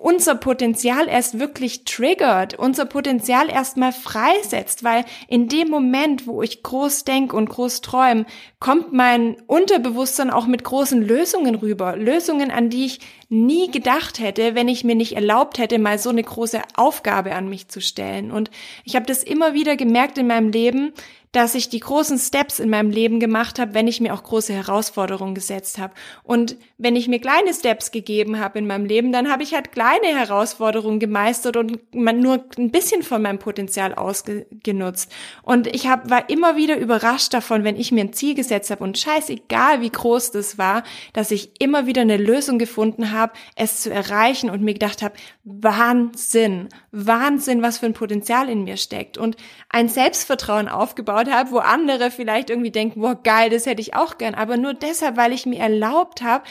unser 0.00 0.34
Potenzial 0.34 1.08
erst 1.08 1.38
wirklich 1.38 1.84
triggert, 1.84 2.58
unser 2.58 2.86
Potenzial 2.86 3.50
erstmal 3.50 3.92
freisetzt, 3.92 4.82
weil 4.82 5.04
in 5.28 5.48
dem 5.48 5.68
Moment, 5.68 6.26
wo 6.26 6.42
ich 6.42 6.62
groß 6.62 7.04
denke 7.04 7.36
und 7.36 7.50
groß 7.50 7.82
träume, 7.82 8.24
kommt 8.60 8.94
mein 8.94 9.36
Unterbewusstsein 9.46 10.30
auch 10.30 10.46
mit 10.46 10.64
großen 10.64 11.02
Lösungen 11.02 11.54
rüber. 11.54 11.96
Lösungen, 11.96 12.50
an 12.50 12.70
die 12.70 12.86
ich 12.86 13.00
nie 13.28 13.70
gedacht 13.70 14.18
hätte, 14.18 14.54
wenn 14.54 14.68
ich 14.68 14.84
mir 14.84 14.94
nicht 14.94 15.16
erlaubt 15.16 15.58
hätte, 15.58 15.78
mal 15.78 15.98
so 15.98 16.08
eine 16.08 16.22
große 16.22 16.62
Aufgabe 16.74 17.34
an 17.34 17.48
mich 17.48 17.68
zu 17.68 17.80
stellen. 17.80 18.30
Und 18.30 18.50
ich 18.84 18.96
habe 18.96 19.06
das 19.06 19.22
immer 19.22 19.52
wieder 19.52 19.76
gemerkt 19.76 20.16
in 20.16 20.26
meinem 20.26 20.50
Leben, 20.50 20.92
dass 21.32 21.54
ich 21.54 21.68
die 21.68 21.78
großen 21.78 22.18
Steps 22.18 22.58
in 22.58 22.70
meinem 22.70 22.90
Leben 22.90 23.20
gemacht 23.20 23.60
habe, 23.60 23.72
wenn 23.74 23.86
ich 23.86 24.00
mir 24.00 24.12
auch 24.14 24.24
große 24.24 24.52
Herausforderungen 24.52 25.36
gesetzt 25.36 25.78
habe. 25.78 25.94
Und 26.24 26.56
wenn 26.76 26.96
ich 26.96 27.06
mir 27.06 27.20
kleine 27.20 27.54
Steps 27.54 27.92
gegeben 27.92 28.40
habe 28.40 28.58
in 28.58 28.66
meinem 28.66 28.84
Leben, 28.84 29.12
dann 29.12 29.30
habe 29.30 29.44
ich 29.44 29.54
halt 29.54 29.70
kleine 29.70 30.08
Herausforderungen 30.08 30.98
gemeistert 30.98 31.56
und 31.56 31.78
nur 31.94 32.44
ein 32.58 32.70
bisschen 32.72 33.04
von 33.04 33.22
meinem 33.22 33.38
Potenzial 33.38 33.94
ausgenutzt. 33.94 35.12
Und 35.42 35.68
ich 35.68 35.86
hab, 35.86 36.10
war 36.10 36.28
immer 36.28 36.56
wieder 36.56 36.76
überrascht 36.76 37.32
davon, 37.32 37.62
wenn 37.62 37.76
ich 37.76 37.92
mir 37.92 38.00
ein 38.00 38.12
Ziel 38.12 38.34
gesetzt 38.34 38.72
habe 38.72 38.82
und 38.82 38.98
scheißegal, 38.98 39.82
wie 39.82 39.90
groß 39.90 40.32
das 40.32 40.58
war, 40.58 40.82
dass 41.12 41.30
ich 41.30 41.60
immer 41.60 41.86
wieder 41.86 42.02
eine 42.02 42.16
Lösung 42.16 42.58
gefunden 42.58 43.12
habe, 43.12 43.34
es 43.54 43.82
zu 43.82 43.92
erreichen 43.92 44.50
und 44.50 44.62
mir 44.62 44.72
gedacht 44.72 45.02
habe, 45.02 45.14
Wahnsinn, 45.44 46.68
Wahnsinn, 46.90 47.62
was 47.62 47.78
für 47.78 47.86
ein 47.86 47.94
Potenzial 47.94 48.48
in 48.48 48.64
mir 48.64 48.76
steckt 48.76 49.16
und 49.16 49.36
ein 49.68 49.88
Selbstvertrauen 49.88 50.68
aufgebaut 50.68 51.19
aufgebaut 51.20 51.30
habe, 51.30 51.50
wo 51.52 51.58
andere 51.58 52.10
vielleicht 52.10 52.50
irgendwie 52.50 52.70
denken, 52.70 53.00
boah, 53.00 53.14
geil, 53.22 53.50
das 53.50 53.66
hätte 53.66 53.80
ich 53.80 53.94
auch 53.94 54.18
gern, 54.18 54.34
aber 54.34 54.56
nur 54.56 54.74
deshalb, 54.74 55.16
weil 55.16 55.32
ich 55.32 55.46
mir 55.46 55.60
erlaubt 55.60 56.22
habe, 56.22 56.44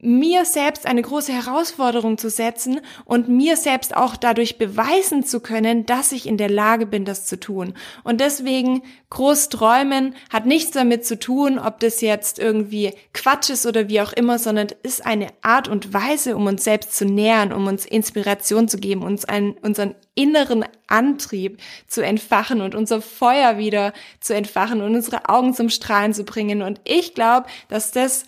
mir 0.00 0.44
selbst 0.44 0.86
eine 0.86 1.00
große 1.00 1.32
Herausforderung 1.32 2.18
zu 2.18 2.28
setzen 2.28 2.80
und 3.06 3.28
mir 3.28 3.56
selbst 3.56 3.96
auch 3.96 4.16
dadurch 4.16 4.58
beweisen 4.58 5.24
zu 5.24 5.40
können, 5.40 5.86
dass 5.86 6.12
ich 6.12 6.26
in 6.26 6.36
der 6.36 6.50
Lage 6.50 6.84
bin, 6.84 7.06
das 7.06 7.24
zu 7.24 7.40
tun. 7.40 7.72
Und 8.02 8.20
deswegen 8.20 8.82
groß 9.08 9.48
träumen 9.48 10.14
hat 10.30 10.44
nichts 10.44 10.72
damit 10.72 11.06
zu 11.06 11.18
tun, 11.18 11.58
ob 11.58 11.80
das 11.80 12.02
jetzt 12.02 12.38
irgendwie 12.38 12.92
Quatsch 13.14 13.48
ist 13.48 13.64
oder 13.64 13.88
wie 13.88 14.02
auch 14.02 14.12
immer, 14.12 14.38
sondern 14.38 14.68
ist 14.82 15.06
eine 15.06 15.28
Art 15.40 15.68
und 15.68 15.94
Weise, 15.94 16.36
um 16.36 16.46
uns 16.46 16.64
selbst 16.64 16.96
zu 16.96 17.06
nähern, 17.06 17.52
um 17.52 17.66
uns 17.66 17.86
Inspiration 17.86 18.68
zu 18.68 18.76
geben, 18.76 19.02
uns 19.02 19.24
einen, 19.24 19.52
unseren 19.62 19.94
inneren 20.14 20.66
Antrieb 20.86 21.60
zu 21.88 22.02
entfachen 22.02 22.60
und 22.60 22.74
unser 22.74 23.00
Feuer 23.00 23.56
wieder 23.56 23.94
zu 24.20 24.34
entfachen 24.34 24.82
und 24.82 24.94
unsere 24.94 25.28
Augen 25.28 25.54
zum 25.54 25.70
Strahlen 25.70 26.12
zu 26.12 26.24
bringen. 26.24 26.62
Und 26.62 26.80
ich 26.84 27.14
glaube, 27.14 27.46
dass 27.68 27.90
das 27.90 28.24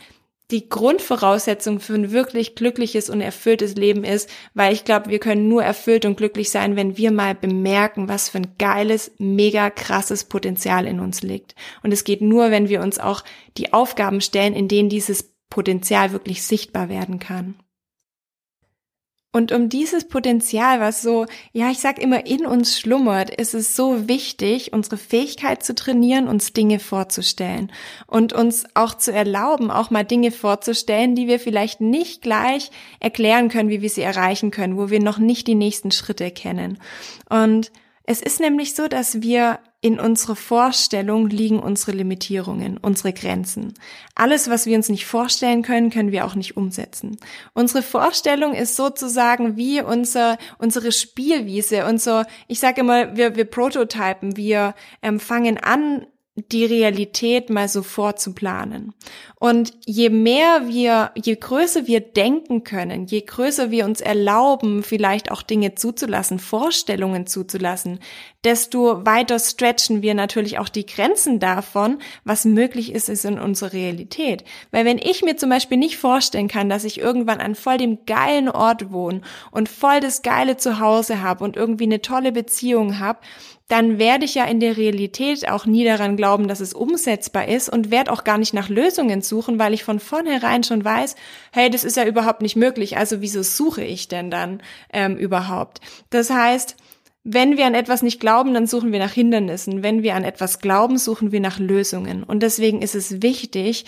die 0.51 0.69
Grundvoraussetzung 0.69 1.81
für 1.81 1.95
ein 1.95 2.13
wirklich 2.13 2.55
glückliches 2.55 3.11
und 3.11 3.21
erfülltes 3.21 3.75
Leben 3.75 4.05
ist, 4.05 4.31
weil 4.55 4.73
ich 4.73 4.85
glaube, 4.85 5.11
wir 5.11 5.19
können 5.19 5.49
nur 5.49 5.65
erfüllt 5.65 6.05
und 6.05 6.17
glücklich 6.17 6.51
sein, 6.51 6.77
wenn 6.77 6.97
wir 6.97 7.11
mal 7.11 7.35
bemerken, 7.35 8.09
was 8.09 8.29
für 8.29 8.39
ein 8.39 8.55
geiles, 8.59 9.13
mega 9.19 9.71
krasses 9.71 10.25
Potenzial 10.25 10.87
in 10.87 11.01
uns 11.01 11.23
liegt. 11.23 11.57
Und 11.83 11.93
es 11.93 12.05
geht 12.05 12.21
nur, 12.21 12.51
wenn 12.51 12.69
wir 12.69 12.81
uns 12.81 12.99
auch 12.99 13.25
die 13.57 13.73
Aufgaben 13.73 14.21
stellen, 14.21 14.55
in 14.55 14.69
denen 14.69 14.89
dieses 14.89 15.35
Potenzial 15.51 16.13
wirklich 16.13 16.45
sichtbar 16.45 16.89
werden 16.89 17.19
kann. 17.19 17.57
Und 19.37 19.53
um 19.53 19.69
dieses 19.69 20.09
Potenzial, 20.09 20.81
was 20.81 21.03
so, 21.03 21.27
ja, 21.53 21.71
ich 21.71 21.77
sag 21.77 21.99
immer 21.99 22.25
in 22.25 22.47
uns 22.47 22.81
schlummert, 22.81 23.29
ist 23.29 23.53
es 23.53 23.77
so 23.77 24.09
wichtig, 24.09 24.73
unsere 24.73 24.97
Fähigkeit 24.97 25.63
zu 25.63 25.75
trainieren, 25.75 26.27
uns 26.27 26.55
Dinge 26.55 26.79
vorzustellen 26.79 27.71
und 28.07 28.33
uns 28.33 28.65
auch 28.73 28.95
zu 28.95 29.13
erlauben, 29.13 29.71
auch 29.71 29.91
mal 29.91 30.05
Dinge 30.05 30.33
vorzustellen, 30.33 31.15
die 31.15 31.27
wir 31.29 31.39
vielleicht 31.39 31.83
nicht 31.83 32.23
gleich 32.23 32.71
erklären 32.99 33.51
können, 33.51 33.69
wie 33.69 33.83
wir 33.83 33.91
sie 33.91 34.01
erreichen 34.01 34.51
können, 34.51 34.79
wo 34.79 34.89
wir 34.89 35.01
noch 35.01 35.19
nicht 35.19 35.47
die 35.49 35.55
nächsten 35.55 35.91
Schritte 35.91 36.31
kennen. 36.31 36.79
Und 37.29 37.71
es 38.05 38.23
ist 38.23 38.41
nämlich 38.41 38.75
so, 38.75 38.89
dass 38.89 39.21
wir 39.21 39.59
in 39.81 40.01
unserer 40.01 40.37
Vorstellung 40.37 41.29
liegen 41.29 41.59
unsere 41.59 41.93
Limitierungen, 41.93 42.79
unsere 42.79 43.13
Grenzen. 43.13 43.75
Alles, 44.15 44.49
was 44.49 44.67
wir 44.67 44.77
uns 44.77 44.89
nicht 44.89 45.07
vorstellen 45.07 45.63
können, 45.63 45.91
können 45.91 46.13
wir 46.13 46.25
auch 46.25 46.35
nicht 46.35 46.57
umsetzen. 46.57 47.19
Unsere 47.53 47.83
Vorstellung 47.83 48.55
ist 48.55 48.75
sozusagen 48.77 49.57
wie 49.57 49.83
unser, 49.83 50.39
unsere 50.59 50.93
Spielwiese, 50.93 51.85
unser, 51.87 52.27
ich 52.49 52.59
sage 52.59 52.81
immer, 52.81 53.17
wir, 53.17 53.37
wir 53.37 53.45
prototypen, 53.45 54.37
wir 54.37 54.75
ähm, 55.03 55.21
fangen 55.21 55.59
an, 55.59 56.07
die 56.37 56.67
Realität 56.67 57.49
mal 57.49 57.67
so 57.67 57.83
vorzuplanen. 57.83 58.93
Und 59.39 59.73
je 59.85 60.11
mehr 60.11 60.67
wir, 60.67 61.11
je 61.15 61.35
größer 61.35 61.87
wir 61.87 62.01
denken 62.01 62.63
können, 62.63 63.07
je 63.07 63.23
größer 63.23 63.71
wir 63.71 63.87
uns 63.87 64.03
erlauben, 64.03 64.83
vielleicht 64.83 65.31
auch 65.31 65.43
Dinge 65.43 65.75
zuzulassen, 65.75 66.39
Vorstellungen 66.39 67.27
zuzulassen, 67.27 68.01
desto 68.45 69.05
weiter 69.05 69.39
stretchen 69.39 70.03
wir 70.03 70.15
natürlich 70.15 70.59
auch 70.59 70.69
die 70.69 70.87
Grenzen 70.87 71.41
davon, 71.41 71.99
was 72.25 72.45
möglich 72.45 72.93
ist, 72.93 73.09
ist 73.09 73.25
in 73.25 73.39
unserer 73.39 73.73
Realität. 73.73 74.45
Weil 74.71 74.85
wenn 74.85 74.99
ich 74.99 75.23
mir 75.23 75.37
zum 75.37 75.51
Beispiel 75.51 75.79
nicht 75.79 75.97
vorstellen 75.97 76.49
kann, 76.49 76.69
dass 76.69 76.85
ich 76.85 77.01
irgendwann 77.01 77.41
an 77.41 77.55
voll 77.55 77.79
dem 77.79 78.05
geilen 78.07 78.49
Ort 78.49 78.93
wohne 78.93 79.23
und 79.51 79.69
voll 79.69 80.01
das 80.01 80.23
geile 80.23 80.57
Zuhause 80.57 81.23
habe 81.23 81.45
und 81.45 81.57
irgendwie 81.57 81.85
eine 81.85 82.03
tolle 82.03 82.33
Beziehung 82.33 82.99
habe, 82.99 83.21
dann 83.69 83.99
werde 83.99 84.25
ich 84.25 84.37
ja 84.37 84.45
in 84.45 84.61
der 84.61 84.77
Realität 84.77 85.49
auch 85.49 85.67
nie 85.67 85.85
daran 85.85 86.17
glauben, 86.17 86.47
dass 86.47 86.61
es 86.61 86.73
umsetzbar 86.73 87.49
ist 87.49 87.69
und 87.69 87.91
werde 87.91 88.13
auch 88.13 88.23
gar 88.23 88.39
nicht 88.39 88.55
nach 88.55 88.69
Lösungen 88.69 89.23
suchen, 89.23 89.59
weil 89.59 89.75
ich 89.75 89.83
von 89.83 89.99
vornherein 89.99 90.63
schon 90.63 90.85
weiß, 90.85 91.17
hey, 91.53 91.69
das 91.69 91.83
ist 91.83 91.97
ja 91.97 92.05
überhaupt 92.05 92.43
nicht 92.43 92.57
möglich, 92.57 92.97
also 92.97 93.21
wieso 93.21 93.43
suche 93.43 93.83
ich 93.83 94.07
denn 94.07 94.31
dann 94.31 94.63
ähm, 94.93 95.17
überhaupt? 95.17 95.81
Das 96.11 96.31
heißt, 96.31 96.77
wenn 97.29 97.57
wir 97.57 97.67
an 97.67 97.75
etwas 97.75 98.03
nicht 98.03 98.21
glauben, 98.21 98.55
dann 98.55 98.69
suchen 98.69 98.93
wir 98.93 99.01
nach 99.01 99.11
Hindernissen. 99.11 99.83
Wenn 99.83 100.05
wir 100.05 100.15
an 100.15 100.23
etwas 100.23 100.61
glauben, 100.61 100.97
suchen 100.97 101.33
wir 101.33 101.41
nach 101.41 101.59
Lösungen. 101.59 102.23
Und 102.23 102.45
deswegen 102.45 102.83
ist 102.83 102.95
es 102.95 103.21
wichtig, 103.21 103.85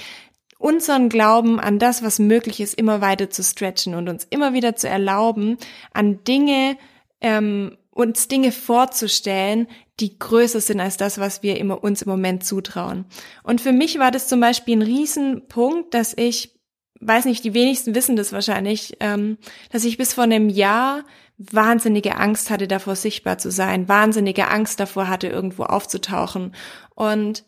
unseren 0.59 1.09
Glauben 1.09 1.61
an 1.61 1.79
das, 1.79 2.03
was 2.03 2.19
möglich 2.19 2.59
ist, 2.59 2.75
immer 2.75 3.01
weiter 3.01 3.31
zu 3.31 3.45
stretchen 3.45 3.95
und 3.95 4.09
uns 4.09 4.27
immer 4.29 4.55
wieder 4.55 4.75
zu 4.75 4.89
erlauben, 4.89 5.57
an 5.93 6.25
Dinge 6.25 6.77
ähm, 7.21 7.78
uns 7.99 8.29
Dinge 8.29 8.53
vorzustellen, 8.53 9.67
die 9.99 10.21
größer 10.21 10.61
sind 10.61 10.79
als 10.79 10.97
das, 10.97 11.19
was 11.19 11.43
wir 11.43 11.59
immer 11.59 11.83
uns 11.83 12.03
im 12.03 12.09
Moment 12.09 12.45
zutrauen. 12.45 13.07
Und 13.43 13.61
für 13.61 13.73
mich 13.73 13.99
war 13.99 14.13
das 14.13 14.29
zum 14.29 14.39
Beispiel 14.39 14.77
ein 14.77 14.83
Riesenpunkt, 14.83 15.95
dass 15.95 16.15
ich, 16.17 16.57
weiß 17.01 17.25
nicht, 17.25 17.43
die 17.43 17.55
wenigsten 17.55 17.97
wissen 17.97 18.15
das 18.15 18.33
wahrscheinlich, 18.33 18.97
ähm, 19.01 19.37
dass 19.73 19.85
ich 19.85 19.99
bis 19.99 20.15
vor 20.15 20.23
einem 20.23 20.49
Jahr 20.49 21.05
wahnsinnige 21.39 22.17
Angst 22.19 22.51
hatte, 22.51 22.69
davor 22.69 22.95
sichtbar 22.95 23.39
zu 23.39 23.51
sein, 23.51 23.89
wahnsinnige 23.89 24.47
Angst 24.47 24.79
davor 24.79 25.09
hatte, 25.09 25.27
irgendwo 25.27 25.65
aufzutauchen. 25.65 26.55
Und 26.95 27.45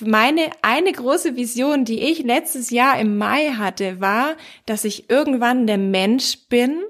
meine 0.00 0.50
eine 0.62 0.92
große 0.92 1.36
Vision, 1.36 1.84
die 1.84 2.00
ich 2.00 2.22
letztes 2.22 2.70
Jahr 2.70 2.98
im 3.00 3.18
Mai 3.18 3.52
hatte, 3.56 4.00
war, 4.00 4.36
dass 4.66 4.84
ich 4.84 5.10
irgendwann 5.10 5.66
der 5.66 5.78
Mensch 5.78 6.38
bin, 6.48 6.82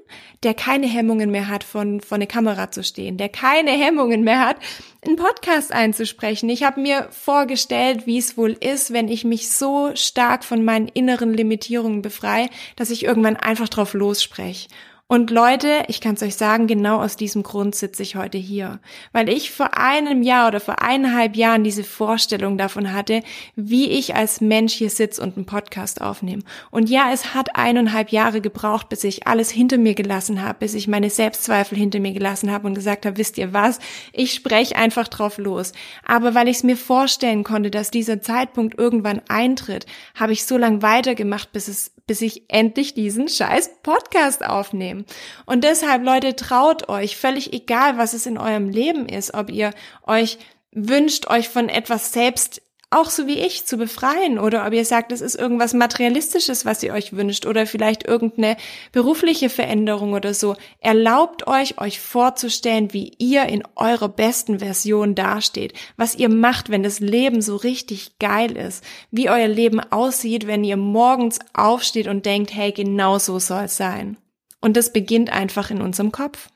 der 0.43 0.53
keine 0.53 0.87
Hemmungen 0.87 1.31
mehr 1.31 1.47
hat, 1.47 1.63
von 1.63 2.01
vor 2.01 2.15
eine 2.15 2.27
Kamera 2.27 2.71
zu 2.71 2.83
stehen, 2.83 3.17
der 3.17 3.29
keine 3.29 3.71
Hemmungen 3.71 4.23
mehr 4.23 4.45
hat, 4.45 4.57
einen 5.05 5.15
Podcast 5.15 5.71
einzusprechen. 5.71 6.49
Ich 6.49 6.63
habe 6.63 6.81
mir 6.81 7.07
vorgestellt, 7.11 8.07
wie 8.07 8.17
es 8.17 8.37
wohl 8.37 8.57
ist, 8.59 8.91
wenn 8.91 9.07
ich 9.07 9.23
mich 9.23 9.49
so 9.49 9.91
stark 9.95 10.43
von 10.43 10.63
meinen 10.63 10.87
inneren 10.87 11.33
Limitierungen 11.33 12.01
befreie, 12.01 12.49
dass 12.75 12.89
ich 12.89 13.03
irgendwann 13.03 13.37
einfach 13.37 13.69
drauf 13.69 13.93
losspreche 13.93 14.67
und 15.11 15.29
Leute, 15.29 15.83
ich 15.89 15.99
kann 15.99 16.13
es 16.13 16.23
euch 16.23 16.37
sagen, 16.37 16.67
genau 16.67 17.01
aus 17.01 17.17
diesem 17.17 17.43
Grund 17.43 17.75
sitze 17.75 18.01
ich 18.01 18.15
heute 18.15 18.37
hier, 18.37 18.79
weil 19.11 19.27
ich 19.27 19.51
vor 19.51 19.77
einem 19.77 20.23
Jahr 20.23 20.47
oder 20.47 20.61
vor 20.61 20.81
eineinhalb 20.81 21.35
Jahren 21.35 21.65
diese 21.65 21.83
Vorstellung 21.83 22.57
davon 22.57 22.93
hatte, 22.93 23.21
wie 23.57 23.89
ich 23.89 24.15
als 24.15 24.39
Mensch 24.39 24.71
hier 24.71 24.89
sitze 24.89 25.21
und 25.21 25.35
einen 25.35 25.45
Podcast 25.45 25.99
aufnehme. 25.99 26.43
Und 26.69 26.89
ja, 26.89 27.11
es 27.11 27.33
hat 27.33 27.57
eineinhalb 27.57 28.13
Jahre 28.13 28.39
gebraucht, 28.39 28.87
bis 28.87 29.03
ich 29.03 29.27
alles 29.27 29.51
hinter 29.51 29.77
mir 29.77 29.95
gelassen 29.95 30.41
habe, 30.41 30.59
bis 30.59 30.75
ich 30.75 30.87
meine 30.87 31.09
Selbstzweifel 31.09 31.77
hinter 31.77 31.99
mir 31.99 32.13
gelassen 32.13 32.49
habe 32.49 32.67
und 32.67 32.73
gesagt 32.73 33.05
habe, 33.05 33.17
wisst 33.17 33.37
ihr 33.37 33.51
was, 33.51 33.79
ich 34.13 34.33
spreche 34.33 34.77
einfach 34.77 35.09
drauf 35.09 35.37
los. 35.37 35.73
Aber 36.05 36.35
weil 36.35 36.47
ich 36.47 36.55
es 36.55 36.63
mir 36.63 36.77
vorstellen 36.77 37.43
konnte, 37.43 37.69
dass 37.69 37.91
dieser 37.91 38.21
Zeitpunkt 38.21 38.79
irgendwann 38.79 39.21
eintritt, 39.27 39.87
habe 40.15 40.31
ich 40.31 40.45
so 40.45 40.55
lange 40.55 40.81
weitergemacht, 40.81 41.51
bis 41.51 41.67
es 41.67 41.91
bis 42.11 42.19
ich 42.19 42.43
endlich 42.49 42.93
diesen 42.93 43.29
scheiß 43.29 43.83
Podcast 43.83 44.43
aufnehme. 44.43 45.05
Und 45.45 45.63
deshalb, 45.63 46.03
Leute, 46.03 46.35
traut 46.35 46.89
euch, 46.89 47.15
völlig 47.15 47.53
egal, 47.53 47.97
was 47.97 48.11
es 48.11 48.25
in 48.25 48.37
eurem 48.37 48.67
Leben 48.67 49.07
ist, 49.07 49.33
ob 49.33 49.49
ihr 49.49 49.71
euch 50.05 50.37
wünscht, 50.73 51.27
euch 51.27 51.47
von 51.47 51.69
etwas 51.69 52.11
selbst 52.11 52.60
auch 52.91 53.09
so 53.09 53.25
wie 53.25 53.39
ich 53.39 53.65
zu 53.65 53.77
befreien 53.77 54.37
oder 54.37 54.67
ob 54.67 54.73
ihr 54.73 54.83
sagt, 54.83 55.13
es 55.13 55.21
ist 55.21 55.35
irgendwas 55.35 55.73
materialistisches, 55.73 56.65
was 56.65 56.83
ihr 56.83 56.93
euch 56.93 57.13
wünscht 57.13 57.45
oder 57.45 57.65
vielleicht 57.65 58.05
irgendeine 58.05 58.57
berufliche 58.91 59.49
Veränderung 59.49 60.11
oder 60.11 60.33
so. 60.33 60.57
Erlaubt 60.81 61.47
euch, 61.47 61.79
euch 61.79 62.01
vorzustellen, 62.01 62.91
wie 62.91 63.13
ihr 63.17 63.45
in 63.45 63.63
eurer 63.75 64.09
besten 64.09 64.59
Version 64.59 65.15
dasteht, 65.15 65.73
was 65.95 66.15
ihr 66.15 66.27
macht, 66.27 66.69
wenn 66.69 66.83
das 66.83 66.99
Leben 66.99 67.41
so 67.41 67.55
richtig 67.55 68.19
geil 68.19 68.57
ist, 68.57 68.83
wie 69.09 69.29
euer 69.29 69.47
Leben 69.47 69.79
aussieht, 69.79 70.45
wenn 70.45 70.65
ihr 70.65 70.77
morgens 70.77 71.39
aufsteht 71.53 72.07
und 72.07 72.25
denkt, 72.25 72.53
hey, 72.53 72.73
genau 72.73 73.19
so 73.19 73.39
soll 73.39 73.63
es 73.63 73.77
sein. 73.77 74.17
Und 74.59 74.75
das 74.75 74.91
beginnt 74.91 75.31
einfach 75.31 75.71
in 75.71 75.81
unserem 75.81 76.11
Kopf. 76.11 76.49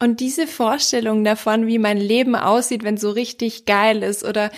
Und 0.00 0.20
diese 0.20 0.46
Vorstellung 0.46 1.24
davon, 1.24 1.66
wie 1.66 1.78
mein 1.78 1.98
Leben 1.98 2.36
aussieht, 2.36 2.84
wenn 2.84 2.96
so 2.96 3.10
richtig 3.10 3.64
geil 3.64 4.02
ist 4.02 4.24
oder 4.24 4.50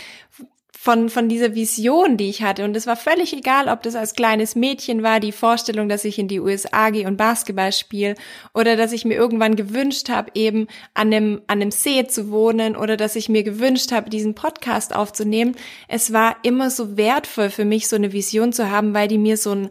von, 0.82 1.10
von 1.10 1.28
dieser 1.28 1.54
Vision, 1.54 2.16
die 2.16 2.30
ich 2.30 2.42
hatte. 2.42 2.64
Und 2.64 2.74
es 2.74 2.86
war 2.86 2.96
völlig 2.96 3.34
egal, 3.34 3.68
ob 3.68 3.82
das 3.82 3.94
als 3.94 4.14
kleines 4.14 4.54
Mädchen 4.54 5.02
war, 5.02 5.20
die 5.20 5.30
Vorstellung, 5.30 5.90
dass 5.90 6.06
ich 6.06 6.18
in 6.18 6.26
die 6.26 6.40
USA 6.40 6.88
gehe 6.88 7.06
und 7.06 7.18
Basketball 7.18 7.70
spiele, 7.70 8.14
oder 8.54 8.76
dass 8.76 8.92
ich 8.92 9.04
mir 9.04 9.14
irgendwann 9.14 9.56
gewünscht 9.56 10.08
habe, 10.08 10.30
eben 10.32 10.68
an 10.94 11.12
einem, 11.12 11.42
an 11.48 11.60
einem 11.60 11.70
See 11.70 12.06
zu 12.06 12.30
wohnen, 12.30 12.76
oder 12.76 12.96
dass 12.96 13.14
ich 13.14 13.28
mir 13.28 13.42
gewünscht 13.42 13.92
habe, 13.92 14.08
diesen 14.08 14.34
Podcast 14.34 14.96
aufzunehmen. 14.96 15.54
Es 15.86 16.14
war 16.14 16.36
immer 16.44 16.70
so 16.70 16.96
wertvoll 16.96 17.50
für 17.50 17.66
mich, 17.66 17.86
so 17.86 17.96
eine 17.96 18.14
Vision 18.14 18.54
zu 18.54 18.70
haben, 18.70 18.94
weil 18.94 19.08
die 19.08 19.18
mir 19.18 19.36
so 19.36 19.52
ein 19.52 19.70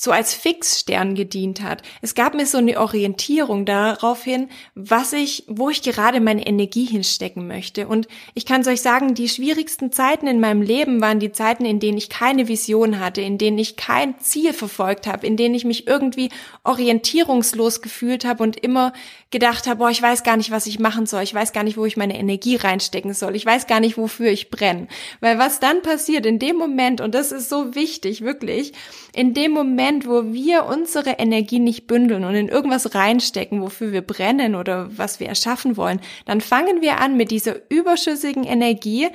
so 0.00 0.12
als 0.12 0.32
Fixstern 0.32 1.16
gedient 1.16 1.60
hat. 1.60 1.82
Es 2.02 2.14
gab 2.14 2.34
mir 2.34 2.46
so 2.46 2.58
eine 2.58 2.78
Orientierung 2.78 3.64
darauf 3.64 4.22
hin, 4.22 4.48
was 4.76 5.12
ich, 5.12 5.42
wo 5.48 5.70
ich 5.70 5.82
gerade 5.82 6.20
meine 6.20 6.46
Energie 6.46 6.84
hinstecken 6.84 7.48
möchte. 7.48 7.88
Und 7.88 8.06
ich 8.34 8.46
kann 8.46 8.60
es 8.60 8.68
euch 8.68 8.80
sagen, 8.80 9.14
die 9.14 9.28
schwierigsten 9.28 9.90
Zeiten 9.90 10.28
in 10.28 10.38
meinem 10.38 10.62
Leben 10.62 11.00
waren 11.00 11.18
die 11.18 11.32
Zeiten, 11.32 11.64
in 11.64 11.80
denen 11.80 11.98
ich 11.98 12.10
keine 12.10 12.46
Vision 12.46 13.00
hatte, 13.00 13.22
in 13.22 13.38
denen 13.38 13.58
ich 13.58 13.74
kein 13.74 14.20
Ziel 14.20 14.52
verfolgt 14.52 15.08
habe, 15.08 15.26
in 15.26 15.36
denen 15.36 15.56
ich 15.56 15.64
mich 15.64 15.88
irgendwie 15.88 16.28
orientierungslos 16.62 17.82
gefühlt 17.82 18.24
habe 18.24 18.44
und 18.44 18.56
immer 18.56 18.92
gedacht 19.30 19.66
habe, 19.66 19.78
boah, 19.78 19.90
ich 19.90 20.00
weiß 20.00 20.22
gar 20.22 20.36
nicht, 20.36 20.50
was 20.50 20.66
ich 20.66 20.78
machen 20.78 21.04
soll, 21.04 21.22
ich 21.22 21.34
weiß 21.34 21.52
gar 21.52 21.62
nicht, 21.62 21.76
wo 21.76 21.84
ich 21.84 21.96
meine 21.96 22.18
Energie 22.18 22.56
reinstecken 22.56 23.12
soll, 23.12 23.36
ich 23.36 23.44
weiß 23.44 23.66
gar 23.66 23.80
nicht, 23.80 23.98
wofür 23.98 24.30
ich 24.30 24.50
brenne. 24.50 24.88
Weil 25.20 25.38
was 25.38 25.60
dann 25.60 25.82
passiert 25.82 26.24
in 26.24 26.38
dem 26.38 26.56
Moment, 26.56 27.00
und 27.00 27.14
das 27.14 27.30
ist 27.30 27.48
so 27.48 27.74
wichtig, 27.74 28.22
wirklich, 28.22 28.72
in 29.14 29.34
dem 29.34 29.52
Moment, 29.52 30.06
wo 30.06 30.32
wir 30.32 30.64
unsere 30.64 31.10
Energie 31.10 31.58
nicht 31.58 31.86
bündeln 31.86 32.24
und 32.24 32.34
in 32.34 32.48
irgendwas 32.48 32.94
reinstecken, 32.94 33.60
wofür 33.60 33.92
wir 33.92 34.02
brennen 34.02 34.54
oder 34.54 34.88
was 34.96 35.20
wir 35.20 35.28
erschaffen 35.28 35.76
wollen, 35.76 36.00
dann 36.24 36.40
fangen 36.40 36.80
wir 36.80 36.98
an 37.00 37.16
mit 37.16 37.30
dieser 37.30 37.56
überschüssigen 37.70 38.44
Energie 38.44 39.08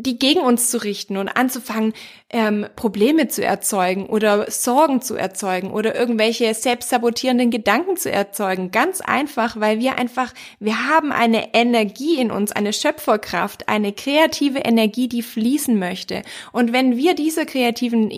die 0.00 0.18
gegen 0.18 0.40
uns 0.40 0.70
zu 0.70 0.82
richten 0.82 1.16
und 1.16 1.28
anzufangen, 1.28 1.92
ähm, 2.30 2.66
Probleme 2.76 3.28
zu 3.28 3.44
erzeugen 3.44 4.06
oder 4.06 4.50
Sorgen 4.50 5.02
zu 5.02 5.14
erzeugen 5.14 5.70
oder 5.70 5.94
irgendwelche 5.94 6.52
selbstsabotierenden 6.54 7.50
Gedanken 7.50 7.96
zu 7.96 8.10
erzeugen. 8.10 8.70
Ganz 8.70 9.00
einfach, 9.00 9.58
weil 9.60 9.78
wir 9.78 9.98
einfach, 9.98 10.32
wir 10.58 10.88
haben 10.88 11.12
eine 11.12 11.54
Energie 11.54 12.18
in 12.18 12.30
uns, 12.30 12.52
eine 12.52 12.72
Schöpferkraft, 12.72 13.68
eine 13.68 13.92
kreative 13.92 14.60
Energie, 14.60 15.08
die 15.08 15.22
fließen 15.22 15.78
möchte. 15.78 16.22
Und 16.52 16.72
wenn 16.72 16.96
wir 16.96 17.14
diese 17.14 17.44
kreativen 17.44 18.10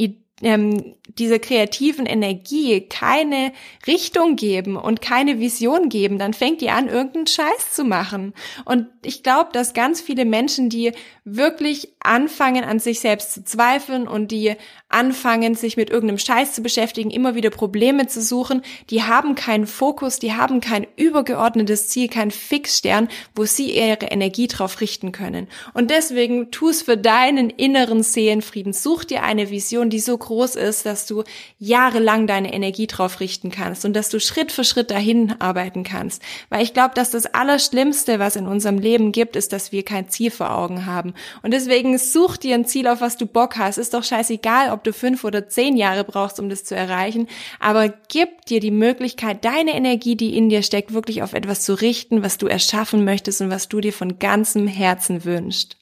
ähm, 0.42 0.96
diese 1.18 1.38
kreativen 1.38 2.06
Energie 2.06 2.80
keine 2.80 3.52
Richtung 3.86 4.36
geben 4.36 4.76
und 4.76 5.00
keine 5.00 5.38
Vision 5.38 5.88
geben, 5.88 6.18
dann 6.18 6.34
fängt 6.34 6.60
die 6.60 6.70
an, 6.70 6.88
irgendeinen 6.88 7.26
Scheiß 7.26 7.72
zu 7.72 7.84
machen. 7.84 8.34
Und 8.64 8.86
ich 9.04 9.22
glaube, 9.22 9.50
dass 9.52 9.74
ganz 9.74 10.00
viele 10.00 10.24
Menschen, 10.24 10.68
die 10.68 10.92
wirklich 11.24 11.92
anfangen, 12.00 12.64
an 12.64 12.80
sich 12.80 12.98
selbst 12.98 13.32
zu 13.32 13.44
zweifeln 13.44 14.08
und 14.08 14.32
die 14.32 14.56
anfangen, 14.88 15.54
sich 15.54 15.76
mit 15.76 15.88
irgendeinem 15.88 16.18
Scheiß 16.18 16.52
zu 16.52 16.62
beschäftigen, 16.62 17.10
immer 17.10 17.34
wieder 17.36 17.50
Probleme 17.50 18.08
zu 18.08 18.20
suchen, 18.20 18.62
die 18.90 19.04
haben 19.04 19.36
keinen 19.36 19.66
Fokus, 19.66 20.18
die 20.18 20.34
haben 20.34 20.60
kein 20.60 20.86
übergeordnetes 20.96 21.88
Ziel, 21.88 22.08
kein 22.08 22.30
Fixstern, 22.30 23.08
wo 23.36 23.44
sie 23.44 23.70
ihre 23.70 24.06
Energie 24.06 24.48
drauf 24.48 24.80
richten 24.80 25.12
können. 25.12 25.46
Und 25.74 25.90
deswegen 25.90 26.50
tu 26.50 26.68
es 26.68 26.82
für 26.82 26.96
deinen 26.96 27.50
inneren 27.50 28.02
Seelenfrieden. 28.02 28.72
Such 28.72 29.04
dir 29.04 29.22
eine 29.22 29.50
Vision, 29.50 29.90
die 29.90 30.00
so 30.00 30.18
groß 30.18 30.56
ist, 30.56 30.84
dass 30.86 31.06
du 31.06 31.22
jahrelang 31.58 32.26
deine 32.26 32.52
Energie 32.52 32.88
drauf 32.88 33.20
richten 33.20 33.50
kannst 33.50 33.84
und 33.84 33.94
dass 33.94 34.08
du 34.08 34.18
Schritt 34.18 34.50
für 34.50 34.64
Schritt 34.64 34.90
dahin 34.90 35.34
arbeiten 35.40 35.84
kannst. 35.84 36.20
Weil 36.50 36.64
ich 36.64 36.74
glaube, 36.74 36.94
dass 36.94 37.10
das 37.10 37.26
Allerschlimmste, 37.26 38.18
was 38.18 38.36
in 38.36 38.46
unserem 38.46 38.78
Leben 38.78 39.12
gibt, 39.12 39.36
ist, 39.36 39.52
dass 39.52 39.70
wir 39.70 39.84
kein 39.84 40.08
Ziel 40.08 40.30
vor 40.30 40.54
Augen 40.54 40.84
haben. 40.84 41.11
Und 41.42 41.52
deswegen 41.52 41.96
such 41.98 42.36
dir 42.36 42.54
ein 42.54 42.64
Ziel, 42.64 42.88
auf 42.88 43.00
was 43.00 43.16
du 43.16 43.26
Bock 43.26 43.56
hast. 43.56 43.78
Ist 43.78 43.94
doch 43.94 44.04
scheißegal, 44.04 44.70
ob 44.70 44.84
du 44.84 44.92
fünf 44.92 45.24
oder 45.24 45.48
zehn 45.48 45.76
Jahre 45.76 46.04
brauchst, 46.04 46.40
um 46.40 46.48
das 46.48 46.64
zu 46.64 46.74
erreichen. 46.74 47.28
Aber 47.60 47.88
gib 48.08 48.46
dir 48.46 48.60
die 48.60 48.70
Möglichkeit, 48.70 49.44
deine 49.44 49.74
Energie, 49.74 50.16
die 50.16 50.36
in 50.36 50.48
dir 50.48 50.62
steckt, 50.62 50.92
wirklich 50.92 51.22
auf 51.22 51.32
etwas 51.32 51.62
zu 51.62 51.74
richten, 51.74 52.22
was 52.22 52.38
du 52.38 52.46
erschaffen 52.46 53.04
möchtest 53.04 53.40
und 53.40 53.50
was 53.50 53.68
du 53.68 53.80
dir 53.80 53.92
von 53.92 54.18
ganzem 54.18 54.66
Herzen 54.66 55.24
wünschst. 55.24 55.76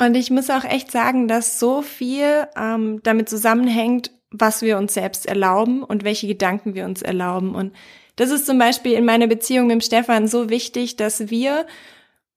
Und 0.00 0.16
ich 0.16 0.30
muss 0.30 0.50
auch 0.50 0.64
echt 0.64 0.90
sagen, 0.90 1.28
dass 1.28 1.60
so 1.60 1.82
viel 1.82 2.48
ähm, 2.56 3.00
damit 3.04 3.28
zusammenhängt, 3.28 4.10
was 4.30 4.62
wir 4.62 4.78
uns 4.78 4.94
selbst 4.94 5.26
erlauben 5.26 5.84
und 5.84 6.04
welche 6.04 6.26
Gedanken 6.26 6.74
wir 6.74 6.86
uns 6.86 7.02
erlauben. 7.02 7.54
Und 7.54 7.72
das 8.16 8.30
ist 8.30 8.46
zum 8.46 8.58
Beispiel 8.58 8.92
in 8.92 9.04
meiner 9.04 9.26
Beziehung 9.26 9.68
mit 9.68 9.84
Stefan 9.84 10.26
so 10.26 10.50
wichtig, 10.50 10.96
dass 10.96 11.30
wir 11.30 11.66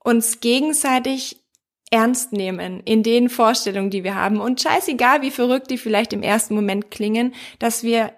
uns 0.05 0.39
gegenseitig 0.39 1.41
ernst 1.91 2.31
nehmen 2.31 2.81
in 2.81 3.03
den 3.03 3.27
Vorstellungen, 3.29 3.89
die 3.89 4.03
wir 4.03 4.15
haben. 4.15 4.39
Und 4.39 4.61
scheißegal, 4.61 5.21
wie 5.21 5.31
verrückt 5.31 5.71
die 5.71 5.77
vielleicht 5.77 6.13
im 6.13 6.21
ersten 6.21 6.55
Moment 6.55 6.91
klingen, 6.91 7.33
dass 7.59 7.83
wir 7.83 8.13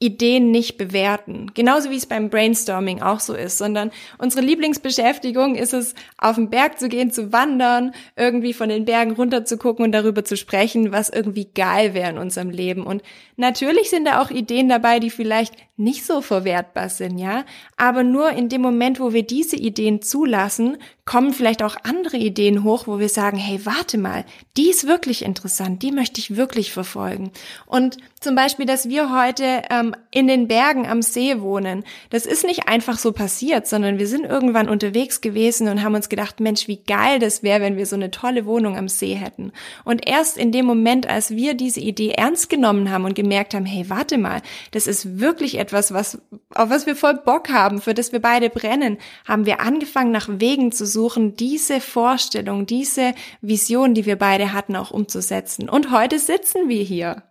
Ideen 0.00 0.50
nicht 0.50 0.76
bewerten. 0.76 1.52
Genauso 1.54 1.88
wie 1.88 1.96
es 1.96 2.06
beim 2.06 2.28
Brainstorming 2.28 3.00
auch 3.00 3.20
so 3.20 3.32
ist, 3.34 3.58
sondern 3.58 3.92
unsere 4.18 4.44
Lieblingsbeschäftigung 4.44 5.54
ist 5.54 5.72
es, 5.72 5.94
auf 6.18 6.34
den 6.34 6.50
Berg 6.50 6.80
zu 6.80 6.88
gehen, 6.88 7.12
zu 7.12 7.32
wandern, 7.32 7.92
irgendwie 8.16 8.52
von 8.52 8.68
den 8.68 8.84
Bergen 8.84 9.12
runter 9.12 9.44
zu 9.44 9.56
gucken 9.56 9.84
und 9.84 9.92
darüber 9.92 10.24
zu 10.24 10.36
sprechen, 10.36 10.90
was 10.90 11.10
irgendwie 11.10 11.48
geil 11.54 11.94
wäre 11.94 12.10
in 12.10 12.18
unserem 12.18 12.50
Leben. 12.50 12.84
Und 12.84 13.02
natürlich 13.36 13.88
sind 13.88 14.04
da 14.06 14.20
auch 14.20 14.30
Ideen 14.30 14.68
dabei, 14.68 14.98
die 14.98 15.10
vielleicht 15.10 15.54
nicht 15.76 16.04
so 16.04 16.20
verwertbar 16.20 16.88
sind, 16.88 17.18
ja. 17.18 17.44
Aber 17.76 18.02
nur 18.02 18.30
in 18.30 18.48
dem 18.48 18.62
Moment, 18.62 19.00
wo 19.00 19.12
wir 19.12 19.24
diese 19.24 19.56
Ideen 19.56 20.02
zulassen, 20.02 20.76
kommen 21.06 21.34
vielleicht 21.34 21.62
auch 21.62 21.76
andere 21.82 22.16
Ideen 22.16 22.64
hoch, 22.64 22.86
wo 22.86 22.98
wir 22.98 23.10
sagen, 23.10 23.36
hey, 23.36 23.60
warte 23.64 23.98
mal, 23.98 24.24
die 24.56 24.70
ist 24.70 24.86
wirklich 24.86 25.24
interessant, 25.24 25.82
die 25.82 25.92
möchte 25.92 26.18
ich 26.18 26.36
wirklich 26.36 26.72
verfolgen. 26.72 27.30
Und 27.66 27.98
zum 28.20 28.34
Beispiel, 28.34 28.64
dass 28.64 28.88
wir 28.88 29.14
heute 29.14 29.62
ähm, 29.68 29.94
in 30.10 30.28
den 30.28 30.48
Bergen 30.48 30.86
am 30.86 31.02
See 31.02 31.42
wohnen, 31.42 31.84
das 32.08 32.24
ist 32.24 32.44
nicht 32.44 32.68
einfach 32.68 32.98
so 32.98 33.12
passiert, 33.12 33.66
sondern 33.66 33.98
wir 33.98 34.06
sind 34.06 34.24
irgendwann 34.24 34.70
unterwegs 34.70 35.20
gewesen 35.20 35.68
und 35.68 35.82
haben 35.82 35.94
uns 35.94 36.08
gedacht, 36.08 36.40
Mensch, 36.40 36.68
wie 36.68 36.78
geil 36.78 37.18
das 37.18 37.42
wäre, 37.42 37.60
wenn 37.60 37.76
wir 37.76 37.84
so 37.84 37.96
eine 37.96 38.10
tolle 38.10 38.46
Wohnung 38.46 38.78
am 38.78 38.88
See 38.88 39.14
hätten. 39.14 39.52
Und 39.84 40.08
erst 40.08 40.38
in 40.38 40.52
dem 40.52 40.64
Moment, 40.64 41.06
als 41.06 41.32
wir 41.32 41.52
diese 41.52 41.80
Idee 41.80 42.12
ernst 42.12 42.48
genommen 42.48 42.90
haben 42.90 43.04
und 43.04 43.14
gemerkt 43.14 43.52
haben, 43.52 43.66
hey, 43.66 43.90
warte 43.90 44.16
mal, 44.16 44.40
das 44.70 44.86
ist 44.86 45.20
wirklich 45.20 45.58
etwas, 45.58 45.92
was, 45.92 46.18
auf 46.54 46.70
was 46.70 46.86
wir 46.86 46.96
voll 46.96 47.14
Bock 47.14 47.50
haben, 47.50 47.82
für 47.82 47.92
das 47.92 48.12
wir 48.12 48.20
beide 48.20 48.48
brennen, 48.48 48.96
haben 49.28 49.44
wir 49.44 49.60
angefangen, 49.60 50.12
nach 50.12 50.28
Wegen 50.30 50.72
zu 50.72 50.86
suchen, 50.94 51.36
diese 51.36 51.82
Vorstellung, 51.82 52.64
diese 52.64 53.12
Vision, 53.42 53.92
die 53.92 54.06
wir 54.06 54.16
beide 54.16 54.54
hatten, 54.54 54.76
auch 54.76 54.90
umzusetzen. 54.90 55.68
Und 55.68 55.90
heute 55.90 56.18
sitzen 56.18 56.70
wir 56.70 56.82
hier. 56.82 57.24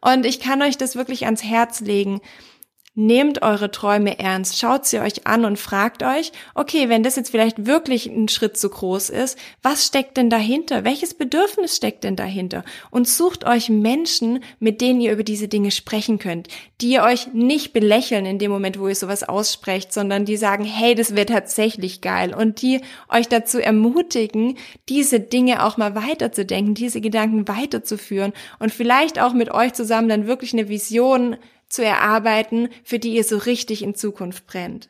Und 0.00 0.26
ich 0.26 0.40
kann 0.40 0.62
euch 0.62 0.76
das 0.76 0.96
wirklich 0.96 1.26
ans 1.26 1.44
Herz 1.44 1.80
legen. 1.80 2.20
Nehmt 2.98 3.42
eure 3.42 3.70
Träume 3.70 4.18
ernst, 4.18 4.58
schaut 4.58 4.86
sie 4.86 5.00
euch 5.00 5.26
an 5.26 5.44
und 5.44 5.58
fragt 5.58 6.02
euch, 6.02 6.32
okay, 6.54 6.88
wenn 6.88 7.02
das 7.02 7.16
jetzt 7.16 7.30
vielleicht 7.30 7.66
wirklich 7.66 8.06
ein 8.06 8.28
Schritt 8.28 8.56
zu 8.56 8.70
groß 8.70 9.10
ist, 9.10 9.38
was 9.60 9.84
steckt 9.84 10.16
denn 10.16 10.30
dahinter? 10.30 10.82
Welches 10.82 11.12
Bedürfnis 11.12 11.76
steckt 11.76 12.04
denn 12.04 12.16
dahinter? 12.16 12.64
Und 12.90 13.06
sucht 13.06 13.44
euch 13.44 13.68
Menschen, 13.68 14.42
mit 14.60 14.80
denen 14.80 15.02
ihr 15.02 15.12
über 15.12 15.24
diese 15.24 15.46
Dinge 15.46 15.72
sprechen 15.72 16.18
könnt, 16.18 16.48
die 16.80 16.98
euch 16.98 17.34
nicht 17.34 17.74
belächeln 17.74 18.24
in 18.24 18.38
dem 18.38 18.50
Moment, 18.50 18.80
wo 18.80 18.88
ihr 18.88 18.94
sowas 18.94 19.24
aussprecht, 19.24 19.92
sondern 19.92 20.24
die 20.24 20.38
sagen, 20.38 20.64
hey, 20.64 20.94
das 20.94 21.14
wird 21.14 21.28
tatsächlich 21.28 22.00
geil 22.00 22.34
und 22.34 22.62
die 22.62 22.80
euch 23.10 23.28
dazu 23.28 23.60
ermutigen, 23.60 24.56
diese 24.88 25.20
Dinge 25.20 25.66
auch 25.66 25.76
mal 25.76 25.94
weiterzudenken, 25.94 26.72
diese 26.72 27.02
Gedanken 27.02 27.46
weiterzuführen 27.46 28.32
und 28.58 28.72
vielleicht 28.72 29.20
auch 29.20 29.34
mit 29.34 29.50
euch 29.50 29.74
zusammen 29.74 30.08
dann 30.08 30.26
wirklich 30.26 30.54
eine 30.54 30.70
Vision 30.70 31.36
zu 31.68 31.84
erarbeiten, 31.84 32.68
für 32.84 32.98
die 32.98 33.14
ihr 33.14 33.24
so 33.24 33.36
richtig 33.38 33.82
in 33.82 33.94
Zukunft 33.94 34.46
brennt. 34.46 34.88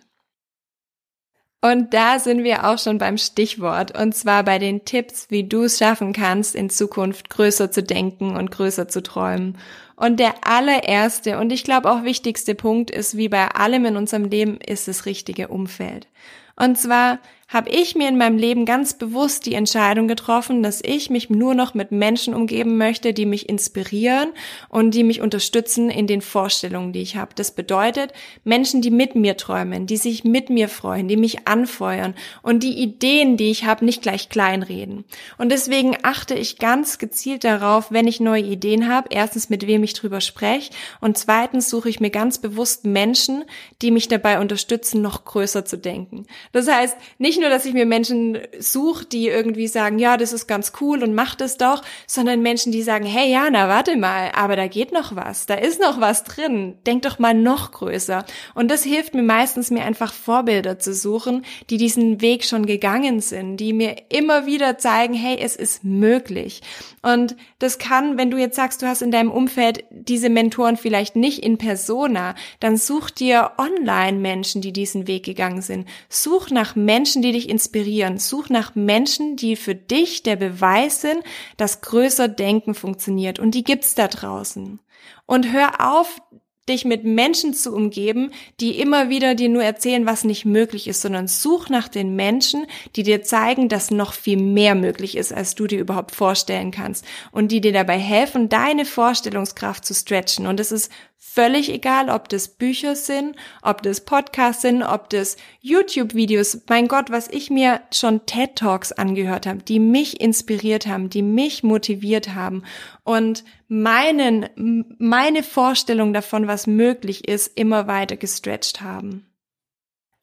Und 1.63 1.95
da 1.95 2.19
sind 2.19 2.45
wir 2.45 2.69
auch 2.69 2.79
schon 2.79 2.99
beim 2.99 3.19
Stichwort, 3.19 3.99
und 3.99 4.15
zwar 4.15 4.45
bei 4.45 4.59
den 4.59 4.85
Tipps, 4.85 5.31
wie 5.31 5.45
du 5.45 5.65
es 5.65 5.79
schaffen 5.79 6.13
kannst, 6.13 6.55
in 6.55 6.71
Zukunft 6.71 7.31
größer 7.31 7.73
zu 7.73 7.83
denken 7.83 8.37
und 8.37 8.51
größer 8.51 8.89
zu 8.89 9.03
träumen. 9.03 9.59
Und 9.97 10.21
der 10.21 10.47
allererste 10.47 11.39
und 11.39 11.51
ich 11.51 11.65
glaube 11.65 11.91
auch 11.91 12.05
wichtigste 12.05 12.55
Punkt 12.55 12.91
ist, 12.91 13.17
wie 13.17 13.29
bei 13.29 13.49
allem 13.49 13.87
in 13.87 13.97
unserem 13.97 14.27
Leben, 14.27 14.59
ist 14.61 14.87
das 14.87 15.07
richtige 15.07 15.49
Umfeld. 15.49 16.07
Und 16.55 16.79
zwar 16.79 17.19
habe 17.49 17.71
ich 17.71 17.95
mir 17.95 18.09
in 18.09 18.19
meinem 18.19 18.39
Leben 18.39 18.65
ganz 18.65 18.95
bewusst 18.95 19.47
die 19.47 19.55
Entscheidung 19.55 20.09
getroffen, 20.09 20.65
dass 20.65 20.83
ich 20.85 21.11
mich 21.11 21.31
nur 21.31 21.55
noch 21.55 21.75
mit 21.75 21.93
Menschen 21.93 22.35
umgeben 22.35 22.77
möchte, 22.77 23.15
die 23.15 23.25
mich 23.25 23.49
inspirieren 23.49 24.31
und 24.69 24.95
die 24.95 25.05
mich 25.05 25.21
unterstützen 25.21 25.89
in 25.89 26.09
den 26.09 26.23
Vorstellungen, 26.23 26.93
die 26.93 27.03
ich 27.03 27.17
habe. 27.17 27.35
Das 27.37 27.53
bedeutet 27.53 28.13
Menschen, 28.43 28.83
die 28.83 28.91
mit 28.91 29.15
mir 29.15 29.37
träumen, 29.37 29.87
die 29.87 29.97
sich 29.97 30.25
mit 30.25 30.51
mir 30.51 30.69
freuen, 30.69 31.07
die 31.07 31.17
mich 31.17 31.47
anfeuern 31.47 32.15
und 32.43 32.65
die 32.65 32.79
Ideen, 32.79 33.37
die 33.37 33.53
ich 33.53 33.65
habe, 33.65 33.85
nicht 33.85 34.03
gleich 34.03 34.29
kleinreden. 34.29 35.05
Und 35.39 35.53
deswegen 35.53 35.97
achte 36.03 36.35
ich 36.35 36.59
ganz 36.59 36.99
gezielt 36.99 37.45
darauf, 37.45 37.93
wenn 37.93 38.09
ich 38.09 38.19
neue 38.19 38.43
Ideen 38.43 38.89
habe, 38.89 39.09
erstens 39.13 39.51
mit 39.51 39.69
wem 39.69 39.85
ich 39.85 39.93
drüber 39.93 40.21
spreche 40.21 40.73
und 41.01 41.17
zweitens 41.17 41.71
suche 41.71 41.89
ich 41.89 42.01
mir 42.01 42.11
ganz 42.11 42.39
bewusst 42.39 42.85
Menschen, 42.85 43.45
die 43.83 43.93
mich 43.93 44.09
dabei 44.09 44.41
unterstützen, 44.41 45.01
noch 45.01 45.25
größer 45.25 45.65
zu 45.65 45.79
denken. 45.79 46.27
Das 46.51 46.67
heißt, 46.67 46.97
nicht 47.19 47.36
nur, 47.39 47.51
dass 47.51 47.65
ich 47.65 47.75
mir 47.75 47.87
Menschen 47.87 48.39
suche, 48.59 49.05
die 49.07 49.29
irgendwie 49.29 49.69
sagen, 49.69 49.99
ja, 49.99 50.17
das 50.17 50.33
ist 50.33 50.47
ganz 50.47 50.73
cool 50.81 51.03
und 51.03 51.15
mach 51.15 51.35
das 51.35 51.57
doch, 51.57 51.83
sondern 52.07 52.43
Menschen, 52.43 52.73
die 52.73 52.83
sagen, 52.83 53.05
hey 53.05 53.31
Jana, 53.31 53.69
warte 53.69 53.97
mal, 53.97 54.31
aber 54.35 54.57
da 54.57 54.67
geht 54.67 54.93
noch 54.93 55.17
was, 55.17 55.47
da 55.47 55.55
ist 55.55 55.81
noch 55.81 56.01
was 56.01 56.25
drin, 56.25 56.77
denk 56.87 57.03
doch 57.03 57.19
mal 57.19 57.35
noch 57.35 57.73
größer. 57.73 58.25
Und 58.55 58.71
das 58.71 58.83
hilft 58.83 59.15
mir 59.15 59.23
meistens, 59.23 59.71
mir 59.71 59.85
einfach 59.85 60.13
Vorbilder 60.13 60.79
zu 60.79 60.95
suchen, 60.95 61.45
die 61.71 61.77
diesen 61.77 62.21
Weg 62.21 62.45
schon 62.45 62.67
gegangen 62.67 63.21
sind, 63.21 63.59
die 63.59 63.73
mir 63.73 63.97
immer 64.09 64.47
wieder 64.47 64.79
zeigen, 64.79 65.15
hey, 65.15 65.39
es 65.41 65.57
ist 65.57 65.85
möglich. 65.85 66.63
Und 67.03 67.37
das 67.59 67.79
kann, 67.79 68.19
wenn 68.19 68.31
du 68.31 68.37
jetzt 68.37 68.57
sagst, 68.57 68.83
du 68.83 68.87
hast 68.87 69.03
in 69.03 69.11
deinem 69.11 69.31
Umfeld 69.31 69.85
diese 69.91 70.29
Mentoren 70.29 70.77
vielleicht 70.77 71.17
nicht 71.17 71.43
in 71.43 71.59
persona, 71.59 72.35
dann 72.61 72.77
such 72.77 73.11
dir 73.11 73.53
online 73.59 74.19
Menschen, 74.19 74.61
die 74.61 74.73
diesen 74.73 75.07
Weg 75.07 75.25
gegangen 75.25 75.63
sind. 75.63 75.87
Such 76.09 76.51
nach 76.51 76.77
Menschen, 76.77 77.23
die 77.27 77.33
dich 77.33 77.49
inspirieren. 77.49 78.19
Such 78.19 78.49
nach 78.49 78.75
Menschen, 78.75 79.37
die 79.37 79.57
für 79.57 79.75
dich 79.75 80.23
der 80.23 80.37
Beweis 80.37 81.01
sind, 81.01 81.23
dass 81.57 81.81
größer 81.81 82.29
Denken 82.29 82.75
funktioniert. 82.75 83.39
Und 83.39 83.55
die 83.55 83.65
gibt's 83.65 83.95
da 83.95 84.09
draußen. 84.09 84.81
Und 85.27 85.53
hör 85.53 85.93
auf, 85.93 86.21
dich 86.69 86.85
mit 86.85 87.05
Menschen 87.05 87.55
zu 87.55 87.73
umgeben, 87.73 88.33
die 88.61 88.81
immer 88.81 89.09
wieder 89.09 89.35
dir 89.35 89.49
nur 89.49 89.63
erzählen, 89.63 90.05
was 90.05 90.25
nicht 90.25 90.45
möglich 90.45 90.89
ist, 90.89 91.01
sondern 91.01 91.29
such 91.29 91.69
nach 91.69 91.89
den 91.89 92.17
Menschen, 92.17 92.67
die 92.97 93.05
dir 93.05 93.23
zeigen, 93.23 93.69
dass 93.69 93.91
noch 93.91 94.13
viel 94.13 94.37
mehr 94.37 94.75
möglich 94.75 95.17
ist, 95.17 95.33
als 95.33 95.55
du 95.55 95.67
dir 95.67 95.79
überhaupt 95.79 96.15
vorstellen 96.15 96.73
kannst 96.73 97.05
und 97.31 97.53
die 97.53 97.61
dir 97.61 97.73
dabei 97.73 97.99
helfen, 97.99 98.49
deine 98.49 98.85
Vorstellungskraft 98.85 99.85
zu 99.85 99.95
stretchen. 99.95 100.47
Und 100.47 100.59
es 100.59 100.73
ist 100.73 100.91
Völlig 101.19 101.71
egal, 101.73 102.09
ob 102.11 102.29
das 102.29 102.49
Bücher 102.49 102.95
sind, 102.95 103.37
ob 103.63 103.83
das 103.83 104.03
Podcasts 104.03 104.63
sind, 104.63 104.83
ob 104.83 105.11
das 105.11 105.37
YouTube-Videos. 105.61 106.63
Mein 106.69 106.89
Gott, 106.89 107.11
was 107.11 107.29
ich 107.29 107.51
mir 107.51 107.81
schon 107.93 108.27
TED 108.27 108.57
Talks 108.57 108.93
angehört 108.93 109.47
habe, 109.47 109.63
die 109.63 109.79
mich 109.79 110.21
inspiriert 110.21 110.87
haben, 110.87 111.11
die 111.11 111.23
mich 111.23 111.63
motiviert 111.63 112.35
haben 112.35 112.63
und 113.03 113.45
meinen, 113.69 114.85
meine 114.99 115.43
Vorstellung 115.43 116.13
davon, 116.13 116.47
was 116.47 116.67
möglich 116.67 117.29
ist, 117.29 117.59
immer 117.59 117.87
weiter 117.87 118.17
gestretched 118.17 118.81
haben. 118.81 119.27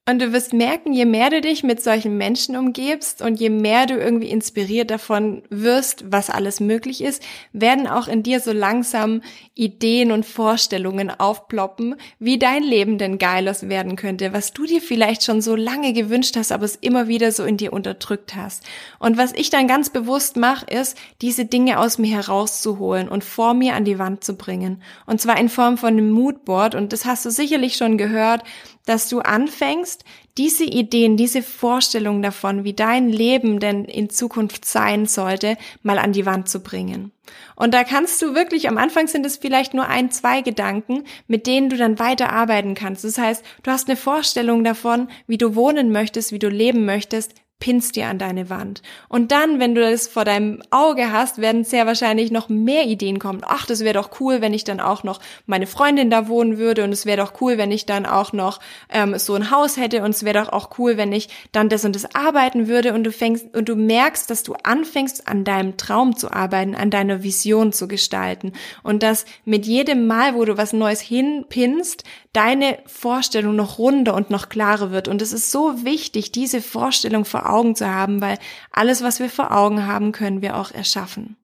Und 0.06 0.22
du 0.22 0.34
wirst 0.34 0.52
merken, 0.52 0.92
je 0.92 1.06
mehr 1.06 1.30
du 1.30 1.40
dich 1.40 1.64
mit 1.64 1.82
solchen 1.82 2.18
Menschen 2.18 2.58
umgebst 2.58 3.22
und 3.22 3.40
je 3.40 3.50
mehr 3.50 3.86
du 3.86 3.94
irgendwie 3.94 4.28
inspiriert 4.28 4.92
davon 4.92 5.44
wirst, 5.50 6.04
was 6.12 6.30
alles 6.30 6.60
möglich 6.60 7.02
ist, 7.02 7.24
werden 7.54 7.88
auch 7.88 8.10
in 8.10 8.22
dir 8.22 8.42
so 8.42 8.52
langsam 8.52 9.22
Ideen 9.56 10.12
und 10.12 10.26
Vorstellungen 10.26 11.10
aufploppen, 11.10 11.96
wie 12.20 12.38
dein 12.38 12.64
Leben 12.64 12.98
denn 12.98 13.18
geiler 13.18 13.54
werden 13.62 13.96
könnte, 13.96 14.34
was 14.34 14.52
du 14.52 14.66
dir 14.66 14.82
vielleicht 14.82 15.24
schon 15.24 15.42
so 15.42 15.56
lange 15.56 15.94
gewünscht 15.94 16.36
hast, 16.36 16.52
aber 16.52 16.66
es 16.66 16.76
immer 16.76 17.08
wieder 17.08 17.32
so 17.32 17.46
in 17.46 17.56
dir 17.56 17.72
unterdrückt 17.72 18.36
hast. 18.36 18.66
Und 19.00 19.16
was 19.16 19.32
ich 19.32 19.52
dann 19.52 19.70
ganz 19.70 19.90
bewusst 19.90 20.36
mache, 20.36 20.66
ist, 20.66 20.98
diese 21.22 21.46
Dinge 21.46 21.80
aus 21.80 21.98
mir 21.98 22.14
herauszuholen 22.14 23.08
und 23.08 23.24
vor 23.24 23.54
mir 23.54 23.76
an 23.76 23.86
die 23.86 24.00
Wand 24.00 24.26
zu 24.26 24.36
bringen. 24.36 24.82
Und 25.06 25.22
zwar 25.22 25.40
in 25.40 25.48
Form 25.48 25.78
von 25.78 25.94
einem 25.94 26.12
Moodboard. 26.12 26.76
Und 26.76 26.92
das 26.92 27.06
hast 27.06 27.26
du 27.26 27.30
sicherlich 27.30 27.78
schon 27.78 27.98
gehört 27.98 28.44
dass 28.86 29.10
du 29.10 29.20
anfängst, 29.20 30.04
diese 30.38 30.64
Ideen, 30.64 31.16
diese 31.16 31.44
Vorstellung 31.44 32.22
davon, 32.22 32.64
wie 32.64 32.74
dein 32.74 33.10
Leben 33.10 33.60
denn 33.60 33.86
in 33.86 34.10
Zukunft 34.10 34.66
sein 34.66 35.06
sollte, 35.06 35.58
mal 35.84 36.00
an 36.00 36.12
die 36.12 36.26
Wand 36.26 36.50
zu 36.50 36.62
bringen. 36.62 37.12
Und 37.56 37.74
da 37.74 37.84
kannst 37.84 38.22
du 38.22 38.34
wirklich, 38.34 38.68
am 38.68 38.78
Anfang 38.78 39.08
sind 39.08 39.26
es 39.26 39.38
vielleicht 39.38 39.74
nur 39.74 39.88
ein, 39.88 40.12
zwei 40.12 40.42
Gedanken, 40.42 41.04
mit 41.28 41.48
denen 41.48 41.70
du 41.70 41.78
dann 41.78 42.00
weiter 42.00 42.32
arbeiten 42.32 42.74
kannst. 42.74 43.04
Das 43.04 43.18
heißt, 43.18 43.46
du 43.62 43.72
hast 43.72 43.88
eine 43.88 43.96
Vorstellung 43.96 44.64
davon, 44.64 45.08
wie 45.28 45.38
du 45.38 45.56
wohnen 45.56 45.92
möchtest, 45.92 46.32
wie 46.32 46.40
du 46.40 46.50
leben 46.50 46.86
möchtest, 46.86 47.36
pinst 47.64 47.96
dir 47.96 48.08
an 48.08 48.20
deine 48.20 48.50
Wand. 48.50 48.82
Und 49.08 49.32
dann, 49.32 49.58
wenn 49.58 49.74
du 49.74 49.80
das 49.80 50.10
vor 50.10 50.26
deinem 50.26 50.62
Auge 50.70 51.14
hast, 51.14 51.38
werden 51.38 51.64
sehr 51.64 51.88
wahrscheinlich 51.88 52.30
noch 52.30 52.50
mehr 52.50 52.88
Ideen 52.88 53.20
kommen. 53.20 53.42
Ach, 53.46 53.66
das 53.66 53.80
wäre 53.80 53.94
doch 53.94 54.20
cool, 54.20 54.42
wenn 54.42 54.54
ich 54.54 54.66
dann 54.66 54.82
auch 54.82 55.04
noch 55.04 55.22
meine 55.46 55.66
Freundin 55.66 56.10
da 56.10 56.28
wohnen 56.28 56.58
würde 56.58 56.84
und 56.84 56.92
es 56.92 57.06
wäre 57.06 57.24
doch 57.24 57.40
cool, 57.40 57.58
wenn 57.58 57.72
ich 57.72 57.86
dann 57.86 58.06
auch 58.06 58.34
noch 58.34 58.60
ähm, 58.90 59.18
so 59.18 59.36
ein 59.36 59.50
Haus 59.50 59.78
hätte 59.78 60.04
und 60.04 60.10
es 60.10 60.26
wäre 60.26 60.44
doch 60.44 60.52
auch 60.52 60.78
cool, 60.78 60.98
wenn 60.98 61.14
ich 61.14 61.30
dann 61.54 61.70
das 61.70 61.86
und 61.86 61.96
das 61.96 62.14
arbeiten 62.14 62.68
würde 62.68 62.94
und 62.94 63.06
du 63.06 63.14
fängst 63.14 63.56
und 63.56 63.70
du 63.70 63.78
merkst, 63.78 64.30
dass 64.30 64.44
du 64.44 64.56
anfängst 64.64 65.30
an 65.30 65.46
deinem 65.46 65.78
Traum 65.78 66.18
zu 66.18 66.34
arbeiten, 66.34 66.76
an 66.76 66.90
deiner 66.90 67.24
Vision 67.24 67.72
zu 67.72 67.88
gestalten 67.88 68.52
und 68.84 69.04
dass 69.04 69.24
mit 69.46 69.66
jedem 69.66 70.06
Mal, 70.06 70.36
wo 70.36 70.44
du 70.44 70.58
was 70.58 70.74
Neues 70.74 71.00
hinpinst, 71.00 72.04
deine 72.34 72.80
Vorstellung 72.88 73.56
noch 73.56 73.78
runder 73.78 74.16
und 74.16 74.32
noch 74.32 74.50
klarer 74.50 74.92
wird 74.92 75.08
und 75.08 75.22
es 75.22 75.32
ist 75.32 75.50
so 75.52 75.86
wichtig, 75.86 76.34
diese 76.34 76.62
Vorstellung 76.62 77.24
vor 77.24 77.43
Augen 77.50 77.76
zu 77.76 77.90
haben, 77.90 78.22
weil 78.22 78.38
alles, 78.72 79.04
was 79.04 79.20
wir 79.20 79.30
vor 79.30 79.52
Augen 79.52 79.86
haben, 79.86 80.12
können 80.12 80.42
wir 80.42 80.58
auch 80.58 80.72
erschaffen. 80.72 81.38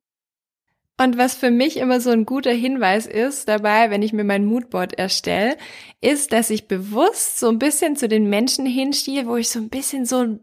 Und 1.00 1.18
was 1.18 1.34
für 1.34 1.50
mich 1.50 1.78
immer 1.78 2.02
so 2.02 2.10
ein 2.10 2.26
guter 2.26 2.52
Hinweis 2.52 3.06
ist 3.06 3.48
dabei, 3.48 3.90
wenn 3.90 4.02
ich 4.02 4.12
mir 4.12 4.26
mein 4.26 4.44
Moodboard 4.44 5.00
erstelle, 5.00 5.56
ist, 6.02 6.34
dass 6.34 6.50
ich 6.50 6.68
bewusst 6.68 7.40
so 7.40 7.48
ein 7.48 7.58
bisschen 7.58 7.96
zu 7.96 8.10
den 8.10 8.30
Menschen 8.30 8.66
hinstehe, 8.66 9.26
wo 9.26 9.38
ich 9.38 9.50
so 9.50 9.60
ein 9.60 9.70
bisschen 9.70 10.06
so 10.06 10.40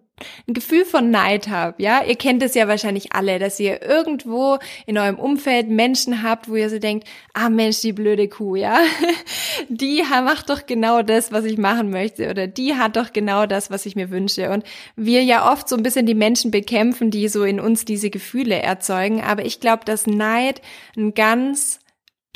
ein 0.48 0.54
Gefühl 0.54 0.86
von 0.86 1.10
Neid 1.10 1.48
habt, 1.48 1.78
ja? 1.78 2.02
Ihr 2.02 2.16
kennt 2.16 2.42
es 2.42 2.54
ja 2.54 2.68
wahrscheinlich 2.68 3.12
alle, 3.12 3.38
dass 3.38 3.60
ihr 3.60 3.82
irgendwo 3.82 4.58
in 4.86 4.96
eurem 4.96 5.18
Umfeld 5.18 5.68
Menschen 5.68 6.22
habt, 6.22 6.48
wo 6.48 6.56
ihr 6.56 6.70
so 6.70 6.78
denkt, 6.78 7.06
ah 7.34 7.50
Mensch, 7.50 7.82
die 7.82 7.92
blöde 7.92 8.26
Kuh, 8.28 8.56
ja? 8.56 8.78
Die 9.68 10.02
macht 10.02 10.50
doch 10.50 10.66
genau 10.66 11.02
das, 11.02 11.32
was 11.32 11.44
ich 11.44 11.58
machen 11.58 11.90
möchte 11.90 12.30
oder 12.30 12.46
die 12.46 12.74
hat 12.74 12.96
doch 12.96 13.12
genau 13.12 13.46
das, 13.46 13.70
was 13.70 13.86
ich 13.86 13.96
mir 13.96 14.10
wünsche. 14.10 14.50
Und 14.50 14.64
wir 14.96 15.22
ja 15.22 15.50
oft 15.52 15.68
so 15.68 15.76
ein 15.76 15.82
bisschen 15.82 16.06
die 16.06 16.14
Menschen 16.14 16.50
bekämpfen, 16.50 17.10
die 17.10 17.28
so 17.28 17.44
in 17.44 17.60
uns 17.60 17.84
diese 17.84 18.10
Gefühle 18.10 18.56
erzeugen. 18.56 19.22
Aber 19.22 19.44
ich 19.44 19.60
glaube, 19.60 19.84
dass 19.84 20.06
Neid 20.06 20.60
ein 20.96 21.14
ganz 21.14 21.80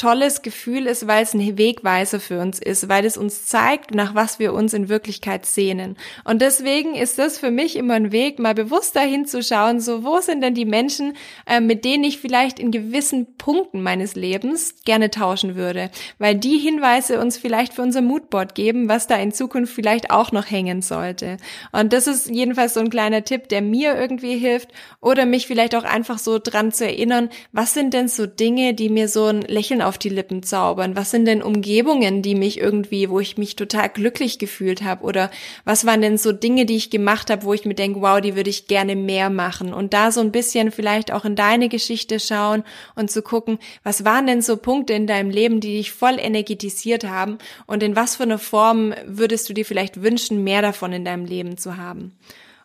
tolles 0.01 0.41
Gefühl 0.41 0.87
ist, 0.87 1.07
weil 1.07 1.23
es 1.23 1.35
ein 1.35 1.59
Wegweiser 1.59 2.21
für 2.21 2.41
uns 2.41 2.59
ist, 2.59 2.89
weil 2.89 3.05
es 3.05 3.19
uns 3.19 3.45
zeigt, 3.45 3.95
nach 3.95 4.15
was 4.15 4.39
wir 4.39 4.55
uns 4.55 4.73
in 4.73 4.89
Wirklichkeit 4.89 5.45
sehnen. 5.45 5.97
Und 6.25 6.41
deswegen 6.41 6.95
ist 6.95 7.19
das 7.19 7.37
für 7.37 7.51
mich 7.51 7.77
immer 7.77 7.95
ein 7.95 8.11
Weg, 8.11 8.39
mal 8.39 8.55
bewusst 8.55 8.97
dahin 8.97 9.27
zu 9.27 9.43
schauen, 9.43 9.79
so 9.79 10.03
wo 10.03 10.19
sind 10.21 10.41
denn 10.41 10.55
die 10.55 10.65
Menschen, 10.65 11.17
äh, 11.47 11.61
mit 11.61 11.85
denen 11.85 12.05
ich 12.05 12.19
vielleicht 12.19 12.59
in 12.59 12.71
gewissen 12.71 13.37
Punkten 13.37 13.83
meines 13.83 14.15
Lebens 14.15 14.77
gerne 14.87 15.11
tauschen 15.11 15.55
würde, 15.55 15.91
weil 16.19 16.35
die 16.35 16.57
Hinweise 16.57 17.21
uns 17.21 17.37
vielleicht 17.37 17.75
für 17.75 17.83
unser 17.83 18.01
Moodboard 18.01 18.55
geben, 18.55 18.89
was 18.89 19.07
da 19.07 19.17
in 19.17 19.33
Zukunft 19.33 19.75
vielleicht 19.75 20.11
auch 20.11 20.33
noch 20.33 20.51
hängen 20.51 20.81
sollte. 20.81 21.37
Und 21.73 21.93
das 21.93 22.07
ist 22.07 22.31
jedenfalls 22.31 22.73
so 22.73 22.81
ein 22.81 22.89
kleiner 22.89 23.23
Tipp, 23.25 23.51
der 23.51 23.61
mir 23.61 23.97
irgendwie 23.97 24.39
hilft 24.39 24.71
oder 25.03 25.27
mich 25.27 25.47
vielleicht 25.47 25.75
auch 25.75 25.85
einfach 25.85 26.19
so 26.19 26.39
dran 26.39 26.73
zu 26.73 26.87
erinnern, 26.87 27.29
was 27.53 27.75
sind 27.75 27.93
denn 27.93 28.09
so 28.09 28.25
Dinge, 28.25 28.73
die 28.73 28.89
mir 28.89 29.07
so 29.07 29.27
ein 29.27 29.43
Lächeln 29.43 29.83
auf 29.83 29.90
die 29.99 30.09
Lippen 30.09 30.43
zaubern? 30.43 30.97
Was 30.97 31.11
sind 31.11 31.25
denn 31.25 31.43
Umgebungen, 31.43 32.23
die 32.23 32.35
mich 32.35 32.59
irgendwie, 32.59 33.11
wo 33.11 33.21
ich 33.21 33.39
mich 33.39 33.57
total 33.57 33.89
glücklich 33.89 34.39
gefühlt 34.39 34.83
habe? 34.83 35.05
Oder 35.05 35.31
was 35.65 35.87
waren 35.87 36.01
denn 36.01 36.19
so 36.19 36.33
Dinge, 36.33 36.67
die 36.67 36.77
ich 36.77 36.91
gemacht 36.91 37.31
habe, 37.31 37.45
wo 37.45 37.55
ich 37.55 37.65
mir 37.65 37.75
denke, 37.75 38.01
wow, 38.01 38.21
die 38.21 38.37
würde 38.37 38.51
ich 38.51 38.67
gerne 38.67 38.97
mehr 38.97 39.31
machen? 39.31 39.73
Und 39.73 39.93
da 39.93 40.13
so 40.13 40.21
ein 40.21 40.33
bisschen 40.33 40.71
vielleicht 40.71 41.13
auch 41.13 41.25
in 41.25 41.37
deine 41.37 41.69
Geschichte 41.69 42.21
schauen 42.21 42.65
und 42.95 43.11
zu 43.11 43.23
gucken, 43.23 43.59
was 43.83 44.05
waren 44.05 44.27
denn 44.27 44.43
so 44.43 44.57
Punkte 44.57 44.93
in 44.93 45.07
deinem 45.07 45.31
Leben, 45.31 45.61
die 45.61 45.77
dich 45.77 45.93
voll 45.93 46.19
energetisiert 46.19 47.05
haben? 47.05 47.39
Und 47.67 47.83
in 47.83 47.97
was 47.97 48.17
für 48.17 48.25
eine 48.25 48.39
Form 48.39 48.95
würdest 49.07 49.49
du 49.49 49.55
dir 49.55 49.65
vielleicht 49.65 50.03
wünschen, 50.03 50.45
mehr 50.45 50.63
davon 50.63 50.93
in 50.93 51.05
deinem 51.05 51.25
Leben 51.25 51.57
zu 51.59 51.77
haben? 51.77 52.13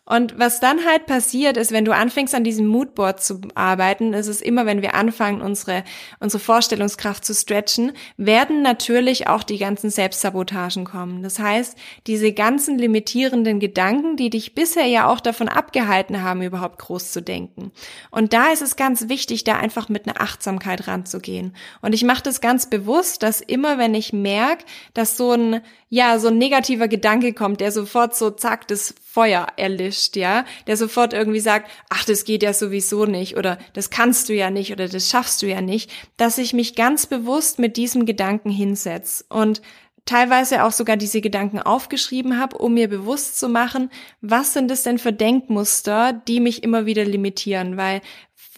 Und 0.08 0.38
was 0.38 0.60
dann 0.60 0.86
halt 0.86 1.06
passiert 1.06 1.56
ist, 1.56 1.72
wenn 1.72 1.84
du 1.84 1.92
anfängst 1.92 2.32
an 2.32 2.44
diesem 2.44 2.68
Moodboard 2.68 3.20
zu 3.20 3.40
arbeiten, 3.56 4.12
ist 4.12 4.28
es 4.28 4.40
immer, 4.40 4.64
wenn 4.64 4.80
wir 4.80 4.94
anfangen, 4.94 5.42
unsere, 5.42 5.82
unsere 6.20 6.38
Vorstellungskraft 6.40 7.24
zu 7.24 7.34
stretchen, 7.34 7.90
werden 8.16 8.62
natürlich 8.62 9.26
auch 9.26 9.42
die 9.42 9.58
ganzen 9.58 9.90
Selbstsabotagen 9.90 10.84
kommen. 10.84 11.24
Das 11.24 11.40
heißt, 11.40 11.76
diese 12.06 12.32
ganzen 12.32 12.78
limitierenden 12.78 13.58
Gedanken, 13.58 14.16
die 14.16 14.30
dich 14.30 14.54
bisher 14.54 14.86
ja 14.86 15.08
auch 15.08 15.18
davon 15.18 15.48
abgehalten 15.48 16.22
haben, 16.22 16.40
überhaupt 16.40 16.78
groß 16.78 17.10
zu 17.10 17.20
denken. 17.20 17.72
Und 18.12 18.32
da 18.32 18.52
ist 18.52 18.62
es 18.62 18.76
ganz 18.76 19.08
wichtig, 19.08 19.42
da 19.42 19.56
einfach 19.56 19.88
mit 19.88 20.06
einer 20.06 20.20
Achtsamkeit 20.20 20.86
ranzugehen. 20.86 21.56
Und 21.82 21.94
ich 21.94 22.04
mache 22.04 22.22
das 22.22 22.40
ganz 22.40 22.70
bewusst, 22.70 23.24
dass 23.24 23.40
immer, 23.40 23.78
wenn 23.78 23.94
ich 23.94 24.12
merke, 24.12 24.64
dass 24.94 25.16
so 25.16 25.32
ein, 25.32 25.62
ja, 25.88 26.20
so 26.20 26.28
ein 26.28 26.38
negativer 26.38 26.86
Gedanke 26.86 27.32
kommt, 27.32 27.60
der 27.60 27.72
sofort 27.72 28.14
so 28.14 28.30
zack, 28.30 28.68
das 28.68 28.94
Feuer 29.04 29.46
erlischt, 29.56 29.95
erwischt, 29.96 30.16
ja, 30.16 30.44
der 30.66 30.76
sofort 30.76 31.12
irgendwie 31.12 31.40
sagt, 31.40 31.70
ach, 31.88 32.04
das 32.04 32.24
geht 32.24 32.42
ja 32.42 32.52
sowieso 32.52 33.06
nicht 33.06 33.36
oder 33.36 33.58
das 33.72 33.90
kannst 33.90 34.28
du 34.28 34.34
ja 34.34 34.50
nicht 34.50 34.72
oder 34.72 34.88
das 34.88 35.10
schaffst 35.10 35.42
du 35.42 35.46
ja 35.46 35.60
nicht, 35.60 35.90
dass 36.16 36.38
ich 36.38 36.52
mich 36.52 36.74
ganz 36.74 37.06
bewusst 37.06 37.58
mit 37.58 37.76
diesem 37.76 38.06
Gedanken 38.06 38.50
hinsetze 38.50 39.24
und 39.28 39.62
teilweise 40.06 40.64
auch 40.64 40.72
sogar 40.72 40.96
diese 40.96 41.20
Gedanken 41.20 41.58
aufgeschrieben 41.58 42.38
habe, 42.40 42.56
um 42.56 42.74
mir 42.74 42.88
bewusst 42.88 43.38
zu 43.38 43.48
machen, 43.48 43.90
was 44.22 44.54
sind 44.54 44.70
es 44.70 44.82
denn 44.82 44.98
für 44.98 45.12
Denkmuster, 45.12 46.12
die 46.12 46.40
mich 46.40 46.62
immer 46.62 46.86
wieder 46.86 47.04
limitieren, 47.04 47.76
weil 47.76 48.00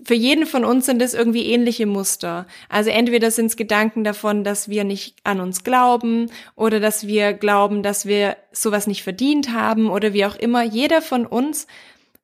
für 0.04 0.14
jeden 0.14 0.46
von 0.46 0.64
uns 0.64 0.87
sind 0.87 1.02
es 1.02 1.14
irgendwie 1.14 1.46
ähnliche 1.46 1.87
Muster. 1.87 2.46
Also 2.68 2.90
entweder 2.90 3.30
sind 3.30 3.46
es 3.46 3.56
Gedanken 3.56 4.04
davon, 4.04 4.44
dass 4.44 4.68
wir 4.68 4.84
nicht 4.84 5.16
an 5.24 5.40
uns 5.40 5.64
glauben 5.64 6.30
oder 6.54 6.78
dass 6.78 7.06
wir 7.06 7.32
glauben, 7.32 7.82
dass 7.82 8.06
wir 8.06 8.37
sowas 8.52 8.87
nicht 8.87 9.02
verdient 9.02 9.52
haben 9.52 9.90
oder 9.90 10.12
wie 10.12 10.24
auch 10.24 10.37
immer. 10.37 10.62
Jeder 10.62 11.02
von 11.02 11.26
uns 11.26 11.66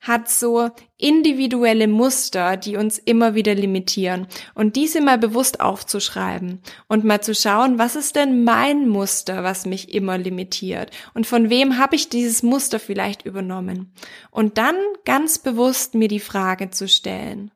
hat 0.04 0.28
so 0.28 0.68
individuelle 0.98 1.88
Muster, 1.88 2.58
die 2.58 2.76
uns 2.76 2.98
immer 2.98 3.34
wieder 3.34 3.54
limitieren. 3.54 4.26
Und 4.54 4.76
diese 4.76 5.00
mal 5.00 5.16
bewusst 5.16 5.60
aufzuschreiben 5.60 6.60
und 6.88 7.04
mal 7.04 7.22
zu 7.22 7.34
schauen, 7.34 7.78
was 7.78 7.96
ist 7.96 8.14
denn 8.14 8.44
mein 8.44 8.86
Muster, 8.86 9.42
was 9.42 9.64
mich 9.64 9.94
immer 9.94 10.18
limitiert? 10.18 10.90
Und 11.14 11.26
von 11.26 11.48
wem 11.48 11.78
habe 11.78 11.96
ich 11.96 12.10
dieses 12.10 12.42
Muster 12.42 12.78
vielleicht 12.78 13.24
übernommen? 13.24 13.94
Und 14.30 14.58
dann 14.58 14.76
ganz 15.06 15.38
bewusst 15.38 15.94
mir 15.94 16.08
die 16.08 16.20
Frage 16.20 16.70
zu 16.70 16.86
stellen, 16.86 17.50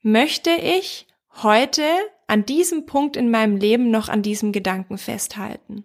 möchte 0.00 0.50
ich 0.50 1.06
heute 1.42 1.82
an 2.26 2.46
diesem 2.46 2.86
Punkt 2.86 3.16
in 3.16 3.30
meinem 3.30 3.56
Leben 3.56 3.90
noch 3.90 4.08
an 4.08 4.22
diesem 4.22 4.52
Gedanken 4.52 4.96
festhalten? 4.96 5.84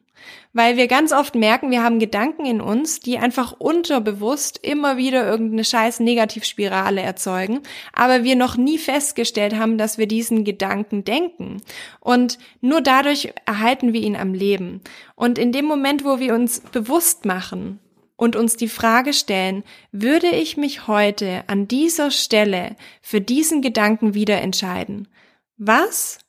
Weil 0.54 0.78
wir 0.78 0.88
ganz 0.88 1.12
oft 1.12 1.36
merken, 1.36 1.70
wir 1.70 1.84
haben 1.84 2.00
Gedanken 2.00 2.46
in 2.46 2.62
uns, 2.62 3.00
die 3.00 3.20
einfach 3.20 3.54
unterbewusst 3.60 4.60
immer 4.64 4.98
wieder 4.98 5.28
irgendeine 5.28 5.64
scheiß 5.64 6.00
Negativspirale 6.00 7.02
erzeugen, 7.02 7.62
aber 7.94 8.24
wir 8.24 8.36
noch 8.36 8.58
nie 8.58 8.78
festgestellt 8.78 9.56
haben, 9.56 9.78
dass 9.78 9.98
wir 9.98 10.08
diesen 10.08 10.44
Gedanken 10.44 11.04
denken. 11.04 11.62
Und 12.00 12.40
nur 12.62 12.82
dadurch 12.82 13.34
erhalten 13.46 13.94
wir 13.94 14.02
ihn 14.02 14.16
am 14.16 14.34
Leben. 14.34 14.82
Und 15.16 15.38
in 15.38 15.52
dem 15.52 15.66
Moment, 15.66 16.04
wo 16.04 16.20
wir 16.20 16.34
uns 16.34 16.62
bewusst 16.62 17.26
machen, 17.26 17.80
und 18.20 18.36
uns 18.36 18.58
die 18.58 18.68
Frage 18.68 19.14
stellen, 19.14 19.64
würde 19.94 20.28
ich 20.28 20.58
mich 20.58 20.88
heute 20.88 21.46
an 21.48 21.70
dieser 21.70 22.12
Stelle 22.12 22.76
für 23.02 23.22
diesen 23.22 23.62
Gedanken 23.62 24.14
wieder 24.14 24.42
entscheiden? 24.42 25.08
Was 25.58 26.20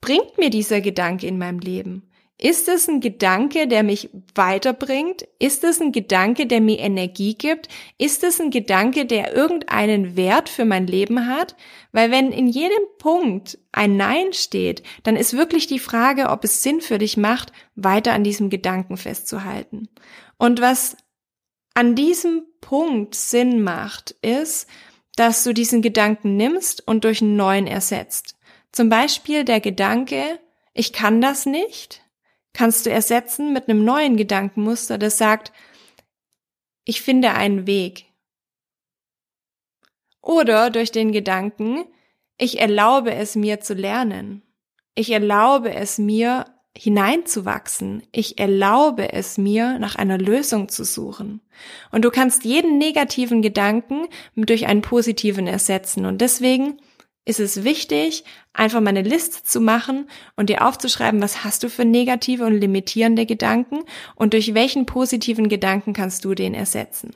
bringt 0.00 0.38
mir 0.38 0.50
dieser 0.50 0.80
Gedanke 0.80 1.26
in 1.26 1.36
meinem 1.36 1.58
Leben? 1.58 2.08
Ist 2.38 2.68
es 2.68 2.86
ein 2.86 3.00
Gedanke, 3.00 3.66
der 3.66 3.82
mich 3.82 4.10
weiterbringt? 4.34 5.26
Ist 5.38 5.64
es 5.64 5.80
ein 5.80 5.90
Gedanke, 5.90 6.46
der 6.46 6.60
mir 6.60 6.78
Energie 6.78 7.34
gibt? 7.34 7.68
Ist 7.96 8.24
es 8.24 8.38
ein 8.40 8.50
Gedanke, 8.50 9.06
der 9.06 9.34
irgendeinen 9.34 10.16
Wert 10.16 10.50
für 10.50 10.66
mein 10.66 10.86
Leben 10.86 11.28
hat? 11.28 11.56
Weil 11.92 12.10
wenn 12.10 12.32
in 12.32 12.46
jedem 12.46 12.82
Punkt 12.98 13.58
ein 13.72 13.96
Nein 13.96 14.34
steht, 14.34 14.82
dann 15.02 15.16
ist 15.16 15.34
wirklich 15.34 15.66
die 15.66 15.78
Frage, 15.78 16.28
ob 16.28 16.44
es 16.44 16.62
Sinn 16.62 16.82
für 16.82 16.98
dich 16.98 17.16
macht, 17.16 17.52
weiter 17.74 18.12
an 18.12 18.22
diesem 18.22 18.50
Gedanken 18.50 18.98
festzuhalten. 18.98 19.88
Und 20.36 20.60
was 20.60 20.98
an 21.72 21.94
diesem 21.94 22.44
Punkt 22.60 23.14
Sinn 23.14 23.62
macht, 23.62 24.14
ist, 24.20 24.68
dass 25.16 25.42
du 25.42 25.54
diesen 25.54 25.80
Gedanken 25.80 26.36
nimmst 26.36 26.86
und 26.86 27.04
durch 27.04 27.22
einen 27.22 27.36
neuen 27.36 27.66
ersetzt. 27.66 28.36
Zum 28.72 28.90
Beispiel 28.90 29.44
der 29.44 29.60
Gedanke, 29.60 30.38
ich 30.74 30.92
kann 30.92 31.22
das 31.22 31.46
nicht, 31.46 32.02
kannst 32.56 32.86
du 32.86 32.90
ersetzen 32.90 33.52
mit 33.52 33.68
einem 33.68 33.84
neuen 33.84 34.16
Gedankenmuster, 34.16 34.96
das 34.96 35.18
sagt, 35.18 35.52
ich 36.84 37.02
finde 37.02 37.32
einen 37.32 37.66
Weg. 37.66 38.06
Oder 40.22 40.70
durch 40.70 40.90
den 40.90 41.12
Gedanken, 41.12 41.84
ich 42.38 42.58
erlaube 42.58 43.14
es 43.14 43.36
mir 43.36 43.60
zu 43.60 43.74
lernen. 43.74 44.42
Ich 44.94 45.10
erlaube 45.10 45.74
es 45.74 45.98
mir 45.98 46.46
hineinzuwachsen. 46.76 48.02
Ich 48.10 48.38
erlaube 48.38 49.12
es 49.12 49.36
mir, 49.36 49.78
nach 49.78 49.96
einer 49.96 50.16
Lösung 50.16 50.70
zu 50.70 50.84
suchen. 50.84 51.42
Und 51.92 52.04
du 52.06 52.10
kannst 52.10 52.44
jeden 52.44 52.78
negativen 52.78 53.42
Gedanken 53.42 54.08
durch 54.34 54.66
einen 54.66 54.82
positiven 54.82 55.46
ersetzen. 55.46 56.06
Und 56.06 56.22
deswegen 56.22 56.78
ist 57.26 57.40
es 57.40 57.64
wichtig, 57.64 58.24
einfach 58.54 58.80
mal 58.80 58.90
eine 58.90 59.02
Liste 59.02 59.42
zu 59.42 59.60
machen 59.60 60.08
und 60.36 60.48
dir 60.48 60.66
aufzuschreiben, 60.66 61.20
was 61.20 61.44
hast 61.44 61.62
du 61.62 61.68
für 61.68 61.84
negative 61.84 62.46
und 62.46 62.58
limitierende 62.58 63.26
Gedanken 63.26 63.80
und 64.14 64.32
durch 64.32 64.54
welchen 64.54 64.86
positiven 64.86 65.48
Gedanken 65.48 65.92
kannst 65.92 66.24
du 66.24 66.34
den 66.34 66.54
ersetzen. 66.54 67.14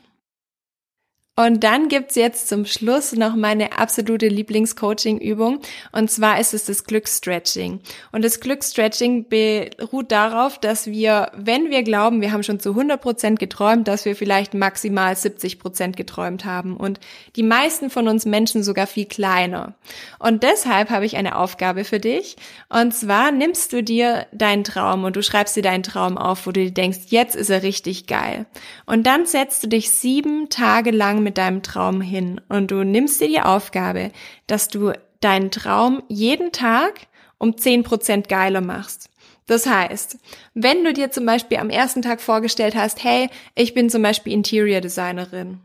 Und 1.46 1.64
dann 1.64 1.88
gibt's 1.88 2.16
jetzt 2.16 2.48
zum 2.48 2.66
Schluss 2.66 3.12
noch 3.12 3.34
meine 3.34 3.78
absolute 3.78 4.28
Lieblingscoaching-Übung. 4.28 5.60
Und 5.90 6.10
zwar 6.10 6.38
ist 6.38 6.52
es 6.52 6.66
das 6.66 6.84
Glücksstretching. 6.84 7.80
Und 8.12 8.26
das 8.26 8.40
Glücksstretching 8.40 9.26
beruht 9.30 10.12
darauf, 10.12 10.58
dass 10.58 10.88
wir, 10.88 11.32
wenn 11.34 11.70
wir 11.70 11.82
glauben, 11.82 12.20
wir 12.20 12.32
haben 12.32 12.42
schon 12.42 12.60
zu 12.60 12.70
100 12.70 13.00
Prozent 13.00 13.38
geträumt, 13.38 13.88
dass 13.88 14.04
wir 14.04 14.16
vielleicht 14.16 14.52
maximal 14.52 15.16
70 15.16 15.58
Prozent 15.58 15.96
geträumt 15.96 16.44
haben. 16.44 16.76
Und 16.76 17.00
die 17.36 17.42
meisten 17.42 17.88
von 17.88 18.06
uns 18.06 18.26
Menschen 18.26 18.62
sogar 18.62 18.86
viel 18.86 19.06
kleiner. 19.06 19.72
Und 20.18 20.42
deshalb 20.42 20.90
habe 20.90 21.06
ich 21.06 21.16
eine 21.16 21.36
Aufgabe 21.36 21.84
für 21.84 22.00
dich. 22.00 22.36
Und 22.68 22.92
zwar 22.92 23.32
nimmst 23.32 23.72
du 23.72 23.82
dir 23.82 24.26
deinen 24.32 24.62
Traum 24.62 25.04
und 25.04 25.16
du 25.16 25.22
schreibst 25.22 25.56
dir 25.56 25.62
deinen 25.62 25.84
Traum 25.84 26.18
auf, 26.18 26.46
wo 26.46 26.52
du 26.52 26.60
dir 26.62 26.70
denkst, 26.70 26.98
jetzt 27.06 27.34
ist 27.34 27.48
er 27.48 27.62
richtig 27.62 28.06
geil. 28.06 28.44
Und 28.84 29.06
dann 29.06 29.24
setzt 29.24 29.64
du 29.64 29.68
dich 29.68 29.88
sieben 29.88 30.50
Tage 30.50 30.90
lang 30.90 31.22
mit 31.22 31.29
mit 31.30 31.38
deinem 31.38 31.62
Traum 31.62 32.00
hin 32.00 32.40
und 32.48 32.72
du 32.72 32.82
nimmst 32.82 33.20
dir 33.20 33.28
die 33.28 33.40
Aufgabe, 33.40 34.10
dass 34.48 34.66
du 34.66 34.92
deinen 35.20 35.52
Traum 35.52 36.02
jeden 36.08 36.50
Tag 36.50 37.06
um 37.38 37.56
zehn 37.56 37.84
Prozent 37.84 38.28
geiler 38.28 38.60
machst. 38.60 39.10
Das 39.46 39.64
heißt, 39.66 40.18
wenn 40.54 40.82
du 40.82 40.92
dir 40.92 41.12
zum 41.12 41.26
Beispiel 41.26 41.58
am 41.58 41.70
ersten 41.70 42.02
Tag 42.02 42.20
vorgestellt 42.20 42.74
hast, 42.74 43.04
hey, 43.04 43.28
ich 43.54 43.74
bin 43.74 43.90
zum 43.90 44.02
Beispiel 44.02 44.32
Interior 44.32 44.80
Designerin, 44.80 45.60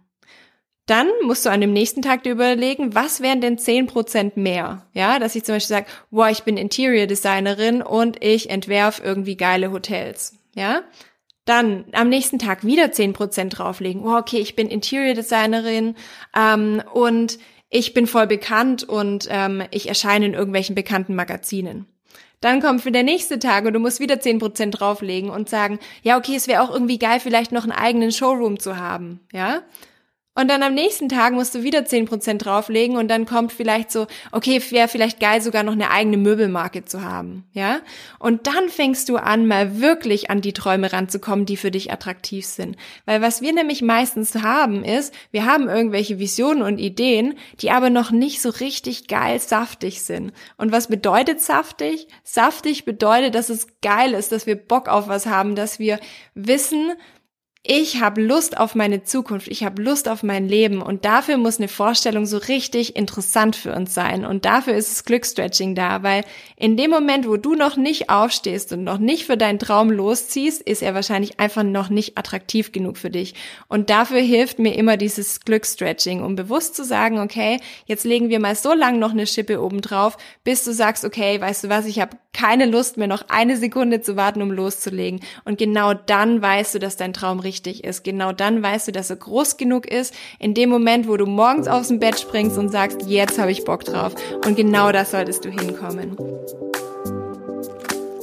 dann 0.86 1.08
musst 1.24 1.48
du 1.48 1.50
an 1.50 1.62
dem 1.62 1.74
nächsten 1.74 2.04
Tag 2.04 2.22
dir 2.22 2.34
überlegen, 2.34 2.94
was 2.94 3.22
wären 3.22 3.42
denn 3.42 3.58
zehn 3.58 3.88
Prozent 3.88 4.38
mehr? 4.38 4.86
Ja, 4.94 5.18
dass 5.18 5.36
ich 5.36 5.46
zum 5.46 5.56
Beispiel 5.56 5.78
sage, 5.78 5.88
wow, 6.12 6.30
ich 6.30 6.44
bin 6.44 6.58
Interior 6.58 7.08
Designerin 7.08 7.82
und 7.82 8.24
ich 8.24 8.52
entwerf 8.52 9.02
irgendwie 9.04 9.36
geile 9.36 9.72
Hotels. 9.72 10.38
Ja, 10.54 10.84
dann 11.46 11.86
am 11.92 12.10
nächsten 12.10 12.40
Tag 12.40 12.66
wieder 12.66 12.92
zehn 12.92 13.14
Prozent 13.14 13.58
drauflegen. 13.58 14.04
Oh, 14.04 14.18
okay, 14.18 14.40
ich 14.40 14.56
bin 14.56 14.68
Interior 14.68 15.14
Designerin 15.14 15.96
ähm, 16.36 16.82
und 16.94 17.38
ich 17.70 17.94
bin 17.94 18.08
voll 18.08 18.28
bekannt 18.28 18.84
und 18.84 19.28
ähm, 19.30 19.64
ich 19.72 19.88
erscheine 19.88 20.26
in 20.26 20.34
irgendwelchen 20.34 20.76
bekannten 20.76 21.16
Magazinen. 21.16 21.86
Dann 22.42 22.62
kommt 22.62 22.82
für 22.82 22.92
der 22.92 23.04
nächste 23.04 23.40
Tag 23.40 23.66
und 23.66 23.74
du 23.74 23.80
musst 23.80 24.00
wieder 24.00 24.20
zehn 24.20 24.40
Prozent 24.40 24.80
drauflegen 24.80 25.30
und 25.30 25.50
sagen, 25.50 25.80
ja, 26.04 26.18
okay, 26.18 26.36
es 26.36 26.48
wäre 26.48 26.62
auch 26.62 26.72
irgendwie 26.72 27.00
geil, 27.00 27.20
vielleicht 27.20 27.52
noch 27.52 27.64
einen 27.64 27.72
eigenen 27.72 28.12
Showroom 28.12 28.60
zu 28.60 28.78
haben, 28.78 29.20
ja? 29.32 29.62
Und 30.38 30.50
dann 30.50 30.64
am 30.64 30.74
nächsten 30.74 31.08
Tag 31.08 31.32
musst 31.32 31.56
du 31.56 31.64
wieder 31.64 31.86
zehn 31.86 32.06
Prozent 32.06 32.44
drauflegen 32.44 32.98
und 32.98 33.08
dann 33.08 33.26
kommt 33.26 33.54
vielleicht 33.54 33.90
so, 33.90 34.06
okay, 34.34 34.62
wäre 34.70 34.90
vielleicht 34.90 35.22
geil, 35.22 35.42
sogar 35.42 35.64
noch 35.64 35.72
eine 35.72 35.92
eigene 35.92 36.18
Möbelmarke 36.18 36.84
zu 36.84 37.04
haben, 37.04 37.46
ja? 37.54 37.80
Und 38.20 38.46
dann 38.46 38.68
fängst 38.68 39.08
du 39.08 39.16
an, 39.16 39.48
mal 39.48 39.80
wirklich 39.80 40.30
an 40.30 40.42
die 40.42 40.52
Träume 40.52 40.92
ranzukommen, 40.92 41.46
die 41.46 41.56
für 41.56 41.72
dich 41.72 41.94
attraktiv 41.94 42.46
sind. 42.46 42.76
Weil 43.06 43.22
was 43.22 43.42
wir 43.42 43.54
nämlich 43.54 43.82
meistens 43.82 44.36
haben 44.36 44.84
ist, 44.84 45.14
wir 45.32 45.46
haben 45.46 45.70
irgendwelche 45.70 46.20
Visionen 46.20 46.64
und 46.64 46.80
Ideen, 46.80 47.36
die 47.62 47.72
aber 47.72 47.90
noch 47.90 48.12
nicht 48.12 48.42
so 48.42 48.50
richtig 48.50 49.08
geil 49.08 49.40
saftig 49.40 50.02
sind. 50.02 50.34
Und 50.58 50.74
was 50.74 50.88
bedeutet 50.88 51.40
saftig? 51.40 52.08
Saftig 52.24 52.84
bedeutet, 52.84 53.36
dass 53.36 53.50
es 53.50 53.68
geil 53.82 54.14
ist, 54.14 54.34
dass 54.34 54.46
wir 54.46 54.56
Bock 54.56 54.90
auf 54.90 55.08
was 55.08 55.28
haben, 55.28 55.56
dass 55.56 55.80
wir 55.80 55.98
wissen, 56.34 56.92
ich 57.68 58.00
habe 58.00 58.22
Lust 58.22 58.58
auf 58.60 58.76
meine 58.76 59.02
Zukunft, 59.02 59.48
ich 59.48 59.64
habe 59.64 59.82
Lust 59.82 60.08
auf 60.08 60.22
mein 60.22 60.48
Leben 60.48 60.84
und 60.84 61.04
dafür 61.04 61.38
muss 61.38 61.58
eine 61.58 61.68
Vorstellung 61.68 62.28
so 62.28 62.38
richtig 62.38 62.96
interessant 62.96 63.56
für 63.56 63.74
uns 63.74 63.96
sein 63.96 64.24
und 64.24 64.46
dafür 64.46 64.76
ist 64.76 64.92
das 64.92 65.04
Glücksstretching 65.04 65.74
da, 65.74 66.04
weil 66.04 66.26
in 66.58 66.78
dem 66.78 66.92
Moment, 66.92 67.28
wo 67.28 67.38
du 67.38 67.56
noch 67.56 67.76
nicht 67.76 68.12
aufstehst 68.12 68.72
und 68.72 68.84
noch 68.84 69.00
nicht 69.00 69.26
für 69.26 69.36
deinen 69.36 69.58
Traum 69.58 69.90
losziehst, 69.90 70.62
ist 70.62 70.84
er 70.84 70.94
wahrscheinlich 70.94 71.40
einfach 71.40 71.64
noch 71.64 71.90
nicht 71.90 72.20
attraktiv 72.20 72.72
genug 72.72 73.00
für 73.00 73.10
dich. 73.10 73.34
Und 73.68 73.90
dafür 73.90 74.20
hilft 74.22 74.60
mir 74.60 74.76
immer 74.76 74.96
dieses 74.96 75.40
Glücksstretching, 75.40 76.22
um 76.22 76.36
bewusst 76.36 76.76
zu 76.76 76.86
sagen, 76.86 77.18
okay, 77.18 77.60
jetzt 77.88 78.06
legen 78.06 78.30
wir 78.30 78.40
mal 78.40 78.56
so 78.56 78.74
lang 78.74 79.00
noch 79.00 79.12
eine 79.12 79.26
Schippe 79.26 79.60
oben 79.60 79.82
drauf, 79.82 80.18
bis 80.44 80.64
du 80.64 80.72
sagst, 80.72 81.04
okay, 81.04 81.42
weißt 81.42 81.64
du 81.64 81.70
was, 81.70 81.88
ich 81.88 82.00
habe 82.00 82.16
keine 82.36 82.66
Lust 82.66 82.98
mehr 82.98 83.08
noch 83.08 83.24
eine 83.30 83.56
Sekunde 83.56 84.02
zu 84.02 84.18
warten, 84.18 84.42
um 84.42 84.52
loszulegen 84.52 85.22
und 85.46 85.58
genau 85.58 85.94
dann 85.94 86.42
weißt 86.42 86.76
du, 86.76 86.80
dass 86.80 86.98
dein 86.98 87.14
Traum 87.14 87.40
richtig 87.40 87.84
ist. 87.84 88.04
Genau 88.04 88.34
dann 88.34 88.62
weißt 88.62 88.90
du, 88.90 88.92
dass 88.92 89.10
er 89.10 89.16
groß 89.16 89.58
genug 89.58 89.86
ist, 89.86 90.14
in 90.38 90.54
dem 90.54 90.70
Moment, 90.70 91.08
wo 91.08 91.16
du 91.16 91.26
morgens 91.26 91.68
aus 91.68 91.88
dem 91.88 92.00
Bett 92.00 92.20
springst 92.20 92.58
und 92.58 92.70
sagst, 92.70 93.04
jetzt 93.08 93.40
habe 93.40 93.52
ich 93.52 93.64
Bock 93.64 93.86
drauf. 93.86 94.14
Und 94.46 94.58
genau 94.58 94.92
das 94.92 95.12
solltest 95.12 95.46
du 95.46 95.50
hinkommen. 95.50 96.18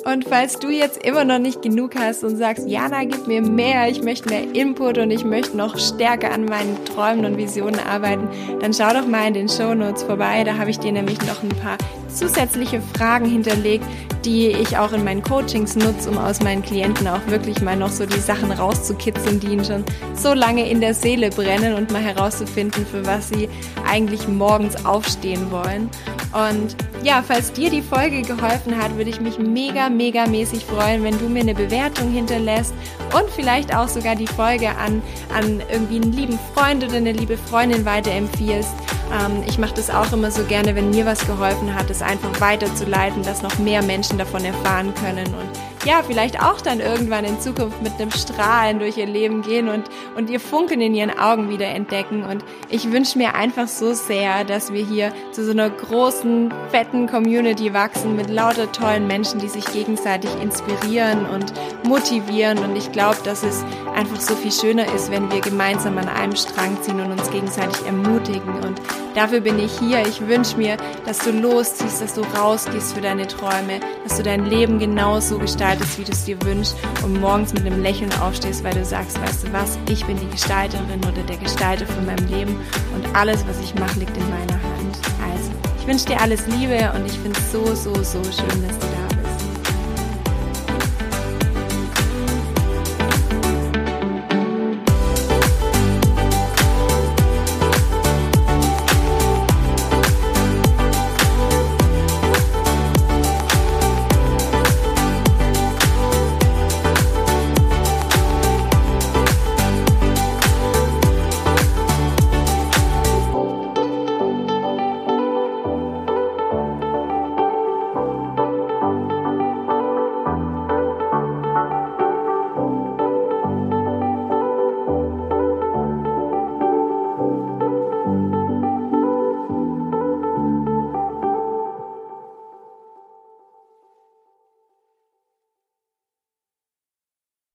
Und 0.04 0.24
falls 0.28 0.58
du 0.58 0.68
jetzt 0.68 1.04
immer 1.06 1.24
noch 1.24 1.38
nicht 1.38 1.62
genug 1.62 1.94
hast 1.96 2.24
und 2.24 2.36
sagst, 2.36 2.68
Jana, 2.68 3.04
gib 3.04 3.28
mir 3.28 3.40
mehr, 3.40 3.88
ich 3.88 4.02
möchte 4.02 4.28
mehr 4.28 4.52
Input 4.52 4.98
und 4.98 5.12
ich 5.12 5.24
möchte 5.24 5.56
noch 5.56 5.78
stärker 5.78 6.32
an 6.32 6.44
meinen 6.44 6.84
Träumen 6.84 7.24
und 7.24 7.36
Visionen 7.36 7.78
arbeiten, 7.78 8.28
dann 8.60 8.74
schau 8.74 8.92
doch 8.92 9.06
mal 9.06 9.28
in 9.28 9.34
den 9.34 9.48
Show 9.48 9.74
Notes 9.74 10.02
vorbei. 10.02 10.42
Da 10.42 10.58
habe 10.58 10.70
ich 10.70 10.80
dir 10.80 10.90
nämlich 10.90 11.20
noch 11.22 11.44
ein 11.44 11.50
paar 11.50 11.78
zusätzliche 12.08 12.82
Fragen 12.96 13.26
hinterlegt, 13.26 13.84
die 14.24 14.48
ich 14.48 14.76
auch 14.76 14.92
in 14.92 15.04
meinen 15.04 15.22
Coachings 15.22 15.76
nutze, 15.76 16.10
um 16.10 16.18
aus 16.18 16.40
meinen 16.42 16.62
Klienten 16.62 17.06
auch 17.06 17.24
wirklich 17.28 17.60
mal 17.60 17.76
noch 17.76 17.90
so 17.90 18.04
die 18.04 18.18
Sachen 18.18 18.50
rauszukitzeln, 18.50 19.38
die 19.38 19.48
ihnen 19.48 19.64
schon 19.64 19.84
so 20.14 20.34
lange 20.34 20.68
in 20.68 20.80
der 20.80 20.94
Seele 20.94 21.30
brennen 21.30 21.74
und 21.74 21.92
mal 21.92 22.02
herauszufinden, 22.02 22.84
für 22.86 23.06
was 23.06 23.28
sie 23.28 23.48
eigentlich 23.88 24.26
morgens 24.26 24.84
aufstehen 24.84 25.50
wollen. 25.50 25.88
Und 26.32 26.76
ja, 27.02 27.22
falls 27.26 27.52
dir 27.52 27.68
die 27.68 27.82
Folge 27.82 28.22
geholfen 28.22 28.76
hat, 28.76 28.96
würde 28.96 29.10
ich 29.10 29.20
mich 29.20 29.38
mega, 29.38 29.88
mega 29.90 30.26
mäßig 30.26 30.64
freuen, 30.64 31.04
wenn 31.04 31.18
du 31.18 31.28
mir 31.28 31.40
eine 31.40 31.54
Bewertung 31.54 32.10
hinterlässt 32.10 32.72
und 33.14 33.28
vielleicht 33.30 33.74
auch 33.74 33.88
sogar 33.88 34.16
die 34.16 34.26
Folge 34.26 34.70
an, 34.70 35.02
an 35.34 35.62
irgendwie 35.70 35.96
einen 35.96 36.12
lieben 36.12 36.38
Freund 36.54 36.84
oder 36.84 36.96
eine 36.96 37.12
liebe 37.12 37.36
Freundin 37.36 37.84
weiterempfiehlst. 37.84 38.72
Ähm, 39.12 39.42
ich 39.46 39.58
mache 39.58 39.74
das 39.74 39.90
auch 39.90 40.10
immer 40.12 40.30
so 40.30 40.44
gerne, 40.44 40.74
wenn 40.74 40.90
mir 40.90 41.04
was 41.04 41.26
geholfen 41.26 41.74
hat, 41.74 41.90
es 41.90 42.00
einfach 42.00 42.40
weiterzuleiten, 42.40 43.22
dass 43.22 43.42
noch 43.42 43.58
mehr 43.58 43.82
Menschen 43.82 44.16
davon 44.16 44.44
erfahren 44.44 44.94
können 44.94 45.26
und 45.26 45.71
ja, 45.84 46.02
vielleicht 46.06 46.40
auch 46.40 46.60
dann 46.60 46.80
irgendwann 46.80 47.24
in 47.24 47.40
Zukunft 47.40 47.82
mit 47.82 47.92
einem 47.94 48.10
Strahlen 48.10 48.78
durch 48.78 48.96
ihr 48.96 49.06
Leben 49.06 49.42
gehen 49.42 49.68
und, 49.68 49.84
und 50.16 50.30
ihr 50.30 50.38
Funken 50.38 50.80
in 50.80 50.94
ihren 50.94 51.18
Augen 51.18 51.48
wieder 51.48 51.66
entdecken. 51.66 52.24
Und 52.24 52.44
ich 52.68 52.92
wünsche 52.92 53.18
mir 53.18 53.34
einfach 53.34 53.66
so 53.66 53.92
sehr, 53.92 54.44
dass 54.44 54.72
wir 54.72 54.84
hier 54.84 55.12
zu 55.32 55.44
so 55.44 55.50
einer 55.50 55.70
großen, 55.70 56.52
fetten 56.70 57.08
Community 57.08 57.74
wachsen 57.74 58.14
mit 58.16 58.30
lauter 58.30 58.70
tollen 58.70 59.06
Menschen, 59.06 59.40
die 59.40 59.48
sich 59.48 59.64
gegenseitig 59.72 60.30
inspirieren 60.40 61.26
und 61.26 61.52
motivieren. 61.84 62.58
Und 62.58 62.76
ich 62.76 62.92
glaube, 62.92 63.18
dass 63.24 63.42
es 63.42 63.64
einfach 63.94 64.20
so 64.20 64.34
viel 64.34 64.52
schöner 64.52 64.92
ist, 64.94 65.10
wenn 65.10 65.30
wir 65.30 65.40
gemeinsam 65.40 65.98
an 65.98 66.08
einem 66.08 66.36
Strang 66.36 66.80
ziehen 66.82 67.00
und 67.00 67.12
uns 67.12 67.30
gegenseitig 67.30 67.84
ermutigen. 67.86 68.54
Und 68.62 68.80
dafür 69.14 69.40
bin 69.40 69.58
ich 69.58 69.78
hier. 69.78 70.06
Ich 70.06 70.26
wünsche 70.26 70.56
mir, 70.56 70.76
dass 71.06 71.18
du 71.18 71.30
losziehst, 71.30 72.02
dass 72.02 72.14
du 72.14 72.22
rausgehst 72.36 72.94
für 72.94 73.00
deine 73.00 73.26
Träume, 73.26 73.80
dass 74.06 74.16
du 74.16 74.22
dein 74.22 74.46
Leben 74.46 74.78
genauso 74.78 75.38
gestaltest 75.38 75.98
wie 75.98 76.04
du 76.04 76.12
es 76.12 76.24
dir 76.24 76.40
wünschst 76.42 76.76
und 77.04 77.20
morgens 77.20 77.52
mit 77.52 77.66
einem 77.66 77.82
Lächeln 77.82 78.12
aufstehst, 78.20 78.64
weil 78.64 78.74
du 78.74 78.84
sagst, 78.84 79.20
weißt 79.20 79.46
du 79.46 79.52
was, 79.52 79.78
ich 79.88 80.04
bin 80.06 80.18
die 80.18 80.28
Gestalterin 80.28 81.00
oder 81.00 81.22
der 81.28 81.36
Gestalter 81.36 81.86
von 81.86 82.06
meinem 82.06 82.26
Leben 82.28 82.60
und 82.94 83.14
alles, 83.14 83.44
was 83.46 83.60
ich 83.60 83.74
mache, 83.74 83.98
liegt 83.98 84.16
in 84.16 84.28
meiner 84.30 84.54
Hand. 84.54 84.98
Also, 85.32 85.50
ich 85.78 85.86
wünsche 85.86 86.06
dir 86.06 86.20
alles 86.20 86.46
Liebe 86.46 86.92
und 86.94 87.06
ich 87.06 87.18
finde 87.18 87.38
es 87.38 87.52
so, 87.52 87.64
so, 87.74 87.94
so 88.02 88.22
schön, 88.24 88.62
dass 88.66 88.78
du 88.78 88.91